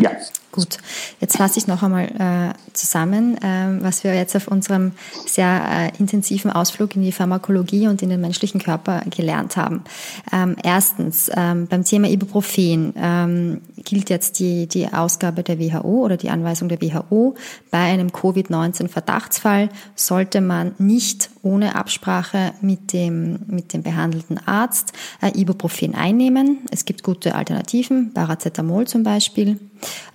Ja, 0.00 0.10
Gut, 0.52 0.76
jetzt 1.18 1.38
fasse 1.38 1.58
ich 1.58 1.66
noch 1.66 1.82
einmal 1.82 2.08
äh, 2.08 2.74
zusammen, 2.74 3.38
äh, 3.38 3.82
was 3.82 4.04
wir 4.04 4.14
jetzt 4.14 4.36
auf 4.36 4.48
unserem 4.48 4.92
sehr 5.26 5.62
äh, 5.66 5.98
intensiven 5.98 6.50
Ausflug 6.50 6.94
in 6.94 7.00
die 7.00 7.10
Pharmakologie 7.10 7.88
und 7.88 8.02
in 8.02 8.10
den 8.10 8.20
menschlichen 8.20 8.60
Körper 8.60 9.00
gelernt 9.08 9.56
haben. 9.56 9.82
Ähm, 10.30 10.56
erstens, 10.62 11.30
ähm, 11.34 11.68
beim 11.68 11.84
Thema 11.84 12.10
Ibuprofen 12.10 12.92
ähm, 12.98 13.62
gilt 13.78 14.10
jetzt 14.10 14.40
die, 14.40 14.66
die 14.66 14.92
Ausgabe 14.92 15.42
der 15.42 15.58
WHO 15.58 16.04
oder 16.04 16.18
die 16.18 16.28
Anweisung 16.28 16.68
der 16.68 16.82
WHO. 16.82 17.34
Bei 17.70 17.78
einem 17.78 18.12
Covid-19-Verdachtsfall 18.12 19.70
sollte 19.96 20.42
man 20.42 20.74
nicht 20.76 21.30
ohne 21.42 21.74
Absprache 21.74 22.52
mit 22.60 22.92
dem, 22.92 23.40
mit 23.46 23.72
dem 23.72 23.82
behandelten 23.82 24.38
Arzt 24.46 24.92
äh, 25.20 25.38
Ibuprofen 25.38 25.94
einnehmen. 25.94 26.58
Es 26.70 26.84
gibt 26.84 27.02
gute 27.02 27.34
Alternativen, 27.34 28.12
Paracetamol 28.14 28.86
zum 28.86 29.02
Beispiel. 29.02 29.58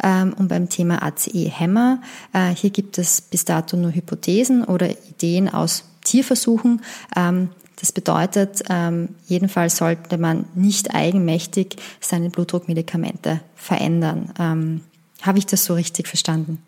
Ähm, 0.02 0.34
und 0.38 0.48
beim 0.48 0.70
Thema 0.70 1.04
ACE-Hämmer, 1.04 2.02
äh, 2.34 2.50
hier 2.50 2.70
gibt 2.70 2.98
es 2.98 3.22
bis 3.22 3.46
dato 3.46 3.76
nur 3.76 3.94
Hypothesen 3.94 4.64
oder 4.64 4.90
Ideen 4.90 5.50
aus 5.50 5.84
Tierversuchen. 6.04 6.82
Ähm, 7.16 7.50
das 7.80 7.92
bedeutet, 7.92 8.64
ähm, 8.70 9.10
jedenfalls 9.28 9.78
sollte 9.78 10.18
man 10.18 10.46
nicht 10.56 10.96
eigenmächtig 10.96 11.76
seine 12.00 12.30
Blutdruckmedikamente 12.32 13.42
verändern. 13.56 14.82
Habe 15.22 15.38
ich 15.38 15.46
das 15.46 15.66
so 15.66 15.76
richtig 15.76 16.08
verstanden? 16.08 16.60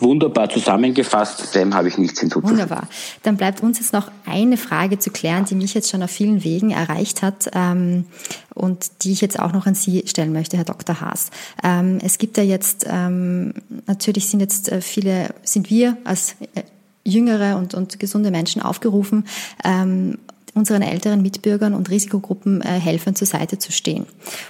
Wunderbar 0.00 0.48
zusammengefasst, 0.48 1.54
dem 1.54 1.74
habe 1.74 1.88
ich 1.88 1.98
nichts 1.98 2.20
hinzuzufügen. 2.20 2.58
Wunderbar. 2.58 2.88
Dann 3.22 3.36
bleibt 3.36 3.62
uns 3.62 3.78
jetzt 3.78 3.92
noch 3.92 4.10
eine 4.26 4.56
Frage 4.56 4.98
zu 4.98 5.10
klären, 5.10 5.44
die 5.44 5.54
mich 5.54 5.74
jetzt 5.74 5.90
schon 5.90 6.02
auf 6.02 6.10
vielen 6.10 6.44
Wegen 6.44 6.70
erreicht 6.70 7.22
hat 7.22 7.50
ähm, 7.54 8.04
und 8.54 9.04
die 9.04 9.12
ich 9.12 9.20
jetzt 9.20 9.38
auch 9.38 9.52
noch 9.52 9.66
an 9.66 9.74
Sie 9.74 10.04
stellen 10.06 10.32
möchte, 10.32 10.56
Herr 10.56 10.64
Dr. 10.64 11.00
Haas. 11.00 11.30
Ähm, 11.62 11.98
es 12.02 12.18
gibt 12.18 12.36
ja 12.36 12.42
jetzt, 12.42 12.86
ähm, 12.88 13.54
natürlich 13.86 14.28
sind 14.28 14.40
jetzt 14.40 14.70
äh, 14.70 14.80
viele, 14.80 15.34
sind 15.42 15.70
wir 15.70 15.96
als 16.04 16.36
äh, 16.54 16.62
jüngere 17.04 17.56
und, 17.56 17.74
und 17.74 17.98
gesunde 17.98 18.30
Menschen 18.30 18.62
aufgerufen, 18.62 19.24
ähm, 19.64 20.18
unseren 20.56 20.80
älteren 20.80 21.20
Mitbürgern 21.20 21.74
und 21.74 21.90
Risikogruppen 21.90 22.62
äh, 22.62 22.80
helfen, 22.80 23.14
zur 23.14 23.26
Seite 23.26 23.58
zu 23.58 23.72
stehen. 23.72 24.06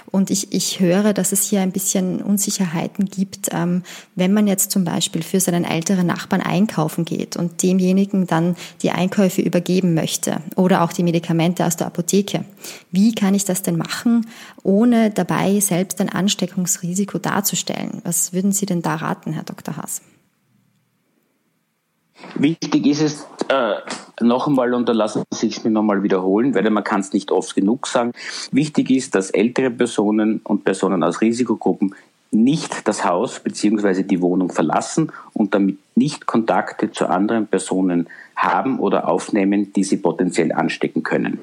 Und 0.09 0.31
ich, 0.31 0.53
ich 0.53 0.79
höre, 0.79 1.13
dass 1.13 1.33
es 1.33 1.43
hier 1.43 1.59
ein 1.59 1.73
bisschen 1.73 2.21
Unsicherheiten 2.21 3.05
gibt, 3.05 3.49
ähm, 3.51 3.83
wenn 4.15 4.33
man 4.33 4.47
jetzt 4.47 4.71
zum 4.71 4.85
Beispiel 4.85 5.21
für 5.21 5.41
seinen 5.41 5.65
älteren 5.65 6.07
Nachbarn 6.07 6.41
einkaufen 6.41 7.03
geht 7.03 7.35
und 7.35 7.61
demjenigen 7.61 8.25
dann 8.25 8.55
die 8.81 8.91
Einkäufe 8.91 9.41
übergeben 9.41 9.93
möchte 9.93 10.41
oder 10.55 10.81
auch 10.83 10.93
die 10.93 11.03
Medikamente 11.03 11.65
aus 11.65 11.75
der 11.75 11.87
Apotheke. 11.87 12.45
Wie 12.89 13.13
kann 13.13 13.35
ich 13.35 13.43
das 13.43 13.61
denn 13.61 13.77
machen, 13.77 14.25
ohne 14.63 15.11
dabei 15.11 15.59
selbst 15.59 15.99
ein 15.99 16.09
Ansteckungsrisiko 16.09 17.17
darzustellen? 17.17 18.01
Was 18.05 18.31
würden 18.31 18.53
Sie 18.53 18.65
denn 18.65 18.81
da 18.81 18.95
raten, 18.95 19.33
Herr 19.33 19.43
Dr. 19.43 19.75
Haas? 19.75 20.01
Wichtig 22.35 22.85
ist 22.85 23.01
es 23.01 23.25
äh, 23.49 23.75
noch 24.21 24.47
einmal, 24.47 24.73
und 24.73 24.87
da 24.89 24.93
lassen 24.93 25.23
Sie 25.31 25.47
es 25.47 25.63
mir 25.63 25.71
noch 25.71 25.81
einmal 25.81 26.03
wiederholen, 26.03 26.55
weil 26.55 26.69
man 26.69 26.83
kann 26.83 27.01
es 27.01 27.13
nicht 27.13 27.31
oft 27.31 27.55
genug 27.55 27.87
sagen. 27.87 28.11
Wichtig 28.51 28.89
ist, 28.89 29.15
dass 29.15 29.29
ältere 29.29 29.71
Personen 29.71 30.41
und 30.43 30.63
Personen 30.63 31.03
aus 31.03 31.21
Risikogruppen 31.21 31.95
nicht 32.31 32.87
das 32.87 33.05
Haus 33.05 33.39
bzw. 33.39 34.03
die 34.03 34.21
Wohnung 34.21 34.51
verlassen 34.51 35.11
und 35.33 35.53
damit 35.53 35.77
nicht 35.95 36.25
Kontakte 36.25 36.91
zu 36.91 37.07
anderen 37.07 37.47
Personen 37.47 38.07
haben 38.35 38.79
oder 38.79 39.07
aufnehmen, 39.07 39.71
die 39.73 39.83
sie 39.83 39.97
potenziell 39.97 40.51
anstecken 40.51 41.03
können. 41.03 41.39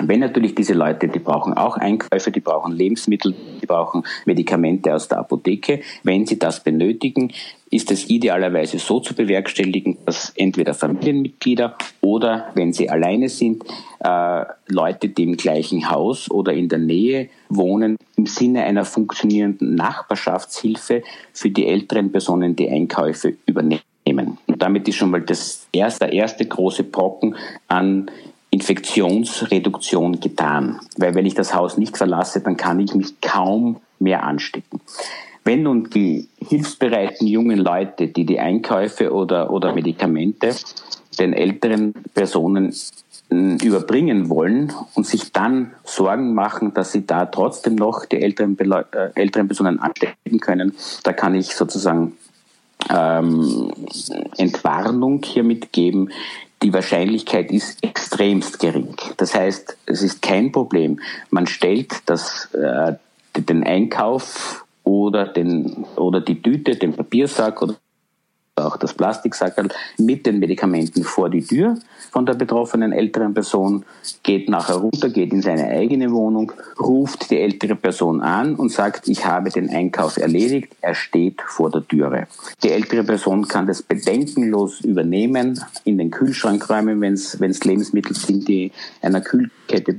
Wenn 0.00 0.20
natürlich 0.20 0.56
diese 0.56 0.74
Leute, 0.74 1.06
die 1.06 1.20
brauchen 1.20 1.54
auch 1.54 1.76
Einkäufe, 1.76 2.32
die 2.32 2.40
brauchen 2.40 2.72
Lebensmittel, 2.72 3.32
die 3.62 3.66
brauchen 3.66 4.02
Medikamente 4.24 4.92
aus 4.92 5.06
der 5.06 5.18
Apotheke. 5.18 5.80
Wenn 6.02 6.26
sie 6.26 6.38
das 6.38 6.64
benötigen, 6.64 7.32
ist 7.70 7.92
es 7.92 8.10
idealerweise 8.10 8.78
so 8.78 8.98
zu 8.98 9.14
bewerkstelligen, 9.14 9.98
dass 10.04 10.30
entweder 10.36 10.74
Familienmitglieder 10.74 11.76
oder, 12.00 12.50
wenn 12.54 12.72
sie 12.72 12.90
alleine 12.90 13.28
sind, 13.28 13.64
äh, 14.00 14.44
Leute, 14.66 15.08
die 15.08 15.24
im 15.24 15.36
gleichen 15.36 15.88
Haus 15.88 16.28
oder 16.30 16.52
in 16.52 16.68
der 16.68 16.78
Nähe 16.78 17.28
wohnen, 17.48 17.96
im 18.16 18.26
Sinne 18.26 18.64
einer 18.64 18.84
funktionierenden 18.84 19.76
Nachbarschaftshilfe 19.76 21.02
für 21.32 21.50
die 21.50 21.66
älteren 21.66 22.10
Personen 22.10 22.56
die 22.56 22.68
Einkäufe 22.68 23.34
übernehmen. 23.46 24.38
Und 24.46 24.60
damit 24.60 24.88
ist 24.88 24.96
schon 24.96 25.10
mal 25.10 25.22
das 25.22 25.66
erste, 25.72 26.06
der 26.06 26.12
erste 26.12 26.44
große 26.44 26.84
Brocken 26.84 27.36
an 27.68 28.10
Infektionsreduktion 28.54 30.20
getan. 30.20 30.78
Weil 30.96 31.16
wenn 31.16 31.26
ich 31.26 31.34
das 31.34 31.54
Haus 31.54 31.76
nicht 31.76 31.96
verlasse, 31.96 32.40
dann 32.40 32.56
kann 32.56 32.78
ich 32.78 32.94
mich 32.94 33.20
kaum 33.20 33.80
mehr 33.98 34.22
anstecken. 34.22 34.80
Wenn 35.42 35.64
nun 35.64 35.90
die 35.90 36.28
hilfsbereiten 36.38 37.26
jungen 37.26 37.58
Leute, 37.58 38.06
die 38.06 38.24
die 38.24 38.38
Einkäufe 38.38 39.12
oder, 39.12 39.50
oder 39.50 39.74
Medikamente 39.74 40.54
den 41.18 41.32
älteren 41.32 41.94
Personen 42.14 42.72
hm, 43.28 43.58
überbringen 43.58 44.28
wollen 44.28 44.72
und 44.94 45.04
sich 45.04 45.32
dann 45.32 45.72
Sorgen 45.82 46.32
machen, 46.32 46.74
dass 46.74 46.92
sie 46.92 47.04
da 47.06 47.26
trotzdem 47.26 47.74
noch 47.74 48.04
die 48.06 48.22
älteren, 48.22 48.56
äh, 48.58 49.10
älteren 49.16 49.48
Personen 49.48 49.80
anstecken 49.80 50.38
können, 50.38 50.74
da 51.02 51.12
kann 51.12 51.34
ich 51.34 51.56
sozusagen 51.56 52.16
ähm, 52.90 53.72
Entwarnung 54.36 55.22
hiermit 55.24 55.72
geben 55.72 56.10
die 56.62 56.72
Wahrscheinlichkeit 56.72 57.50
ist 57.50 57.82
extremst 57.82 58.58
gering. 58.58 58.96
Das 59.16 59.34
heißt, 59.34 59.76
es 59.86 60.02
ist 60.02 60.22
kein 60.22 60.52
Problem. 60.52 61.00
Man 61.30 61.46
stellt 61.46 61.92
das, 62.06 62.48
äh, 62.54 62.94
den 63.36 63.64
Einkauf 63.64 64.64
oder, 64.84 65.26
den, 65.26 65.84
oder 65.96 66.20
die 66.20 66.40
Tüte, 66.40 66.76
den 66.76 66.94
Papiersack 66.94 67.60
oder 67.62 67.74
auch 68.56 68.76
das 68.76 68.94
Plastiksackerl 68.94 69.68
mit 69.98 70.26
den 70.26 70.38
Medikamenten 70.38 71.02
vor 71.02 71.28
die 71.28 71.44
Tür 71.44 71.76
von 72.12 72.24
der 72.24 72.34
betroffenen 72.34 72.92
älteren 72.92 73.34
Person, 73.34 73.84
geht 74.22 74.48
nachher 74.48 74.76
runter, 74.76 75.08
geht 75.10 75.32
in 75.32 75.42
seine 75.42 75.66
eigene 75.66 76.12
Wohnung, 76.12 76.52
ruft 76.78 77.30
die 77.30 77.40
ältere 77.40 77.74
Person 77.74 78.20
an 78.20 78.54
und 78.54 78.70
sagt, 78.70 79.08
ich 79.08 79.26
habe 79.26 79.50
den 79.50 79.68
Einkauf 79.68 80.16
erledigt, 80.16 80.76
er 80.80 80.94
steht 80.94 81.42
vor 81.42 81.70
der 81.70 81.86
Türe. 81.86 82.28
Die 82.62 82.70
ältere 82.70 83.02
Person 83.02 83.48
kann 83.48 83.66
das 83.66 83.82
bedenkenlos 83.82 84.80
übernehmen, 84.82 85.60
in 85.82 85.98
den 85.98 86.12
Kühlschrank 86.12 86.70
räumen, 86.70 87.00
wenn 87.00 87.14
es 87.14 87.64
Lebensmittel 87.64 88.14
sind, 88.14 88.46
die 88.46 88.70
einer 89.02 89.20
Kühlkette 89.20 89.92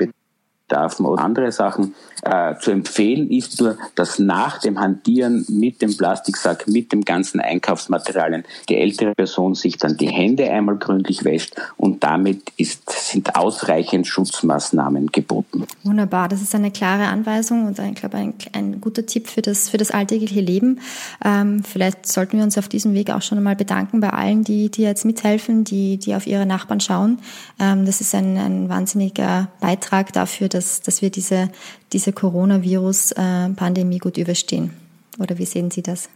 bedarfen 0.68 1.06
oder 1.06 1.24
andere 1.24 1.52
Sachen 1.52 1.96
äh, 2.24 2.56
zu 2.60 2.72
empfehlen 2.72 3.30
ist 3.30 3.62
nur, 3.62 3.78
dass 3.94 4.18
nach 4.18 4.60
dem 4.60 4.80
Hantieren 4.80 5.46
mit 5.48 5.82
dem 5.82 5.96
Plastiksack, 5.96 6.68
mit 6.68 6.92
dem 6.92 7.06
ganzen 7.06 7.40
Einkaufsmaterialien, 7.40 8.44
die 8.68 8.78
ältere 8.78 9.14
Person 9.14 9.54
sich 9.54 9.78
dann 9.78 9.96
die 9.98 10.08
Hände 10.08 10.50
einmal 10.50 10.78
gründlich 10.78 11.24
wäscht 11.24 11.56
und 11.78 12.04
damit 12.04 12.52
ist, 12.58 12.90
sind 12.90 13.36
ausreichend 13.36 14.08
Schutzmaßnahmen 14.08 15.12
geboten. 15.12 15.66
Wunderbar, 15.84 16.28
das 16.28 16.42
ist 16.42 16.56
eine 16.56 16.72
klare 16.72 17.06
Anweisung 17.06 17.68
und 17.68 17.78
ich 17.78 17.96
glaube 17.96 18.18
ein, 18.18 18.34
ein 18.54 18.82
guter 18.82 19.06
Tipp 19.06 19.28
für 19.28 19.42
das, 19.42 19.70
für 19.70 19.78
das 19.78 19.92
alltägliche 19.92 20.42
Leben. 20.42 20.80
Ähm, 21.24 21.64
vielleicht 21.64 22.08
sollten 22.08 22.38
wir 22.38 22.44
uns 22.44 22.58
auf 22.58 22.68
diesem 22.68 22.94
Weg 22.94 23.12
auch 23.12 23.22
schon 23.22 23.38
einmal 23.38 23.56
bedanken 23.56 24.00
bei 24.00 24.10
allen, 24.10 24.44
die, 24.44 24.72
die 24.72 24.82
jetzt 24.82 25.06
mithelfen, 25.06 25.64
die, 25.64 25.98
die 25.98 26.16
auf 26.16 26.26
ihre 26.26 26.48
Nachbarn 26.48 26.80
schauen. 26.80 27.20
Ähm, 27.60 27.86
das 27.86 28.02
ist 28.02 28.16
ein, 28.16 28.38
ein 28.38 28.70
wahnsinniger 28.70 29.50
Beitrag 29.60 30.12
dafür, 30.14 30.50
dass, 30.56 30.82
dass 30.82 31.02
wir 31.02 31.10
diese, 31.10 31.50
diese 31.94 32.14
Coronavirus-Pandemie 32.14 34.00
gut 34.00 34.18
überstehen? 34.18 34.72
Oder 35.20 35.38
wie 35.38 35.46
sehen 35.46 35.70
Sie 35.70 35.84
das? 35.84 36.10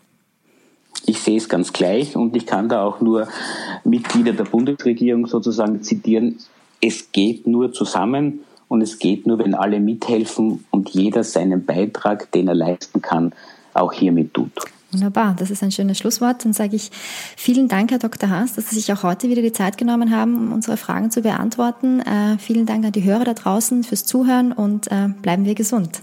Ich 1.06 1.20
sehe 1.20 1.38
es 1.38 1.48
ganz 1.48 1.72
gleich 1.72 2.16
und 2.16 2.36
ich 2.36 2.46
kann 2.46 2.70
da 2.70 2.84
auch 2.84 3.00
nur 3.02 3.28
Mitglieder 3.84 4.34
der 4.34 4.46
Bundesregierung 4.46 5.28
sozusagen 5.28 5.84
zitieren. 5.84 6.38
Es 6.82 7.12
geht 7.12 7.48
nur 7.48 7.72
zusammen 7.72 8.42
und 8.68 8.82
es 8.82 9.00
geht 9.00 9.28
nur, 9.28 9.40
wenn 9.40 9.54
alle 9.54 9.80
mithelfen 9.80 10.66
und 10.72 10.90
jeder 10.90 11.24
seinen 11.24 11.66
Beitrag, 11.66 12.32
den 12.32 12.48
er 12.48 12.56
leisten 12.56 13.02
kann, 13.02 13.34
auch 13.74 13.94
hiermit 13.94 14.34
tut. 14.34 14.52
Wunderbar, 14.92 15.36
das 15.38 15.52
ist 15.52 15.62
ein 15.62 15.72
schönes 15.72 16.00
Schlusswort. 16.00 16.44
Dann 16.44 16.54
sage 16.54 16.76
ich 16.76 16.90
vielen 17.38 17.68
Dank, 17.68 17.92
Herr 17.92 18.00
Dr. 18.00 18.30
Haas, 18.30 18.54
dass 18.54 18.70
Sie 18.70 18.76
sich 18.76 18.92
auch 18.92 19.04
heute 19.04 19.30
wieder 19.30 19.44
die 19.44 19.52
Zeit 19.52 19.78
genommen 19.78 20.10
haben, 20.10 20.36
um 20.36 20.52
unsere 20.52 20.78
Fragen 20.78 21.12
zu 21.12 21.22
beantworten. 21.22 22.00
Äh, 22.00 22.38
vielen 22.40 22.66
Dank 22.66 22.86
an 22.86 22.92
die 22.92 23.04
Hörer 23.04 23.24
da 23.24 23.34
draußen 23.34 23.84
fürs 23.84 24.06
Zuhören 24.06 24.52
und 24.52 24.92
äh, 24.92 25.10
bleiben 25.22 25.46
wir 25.46 25.54
gesund. 25.54 26.02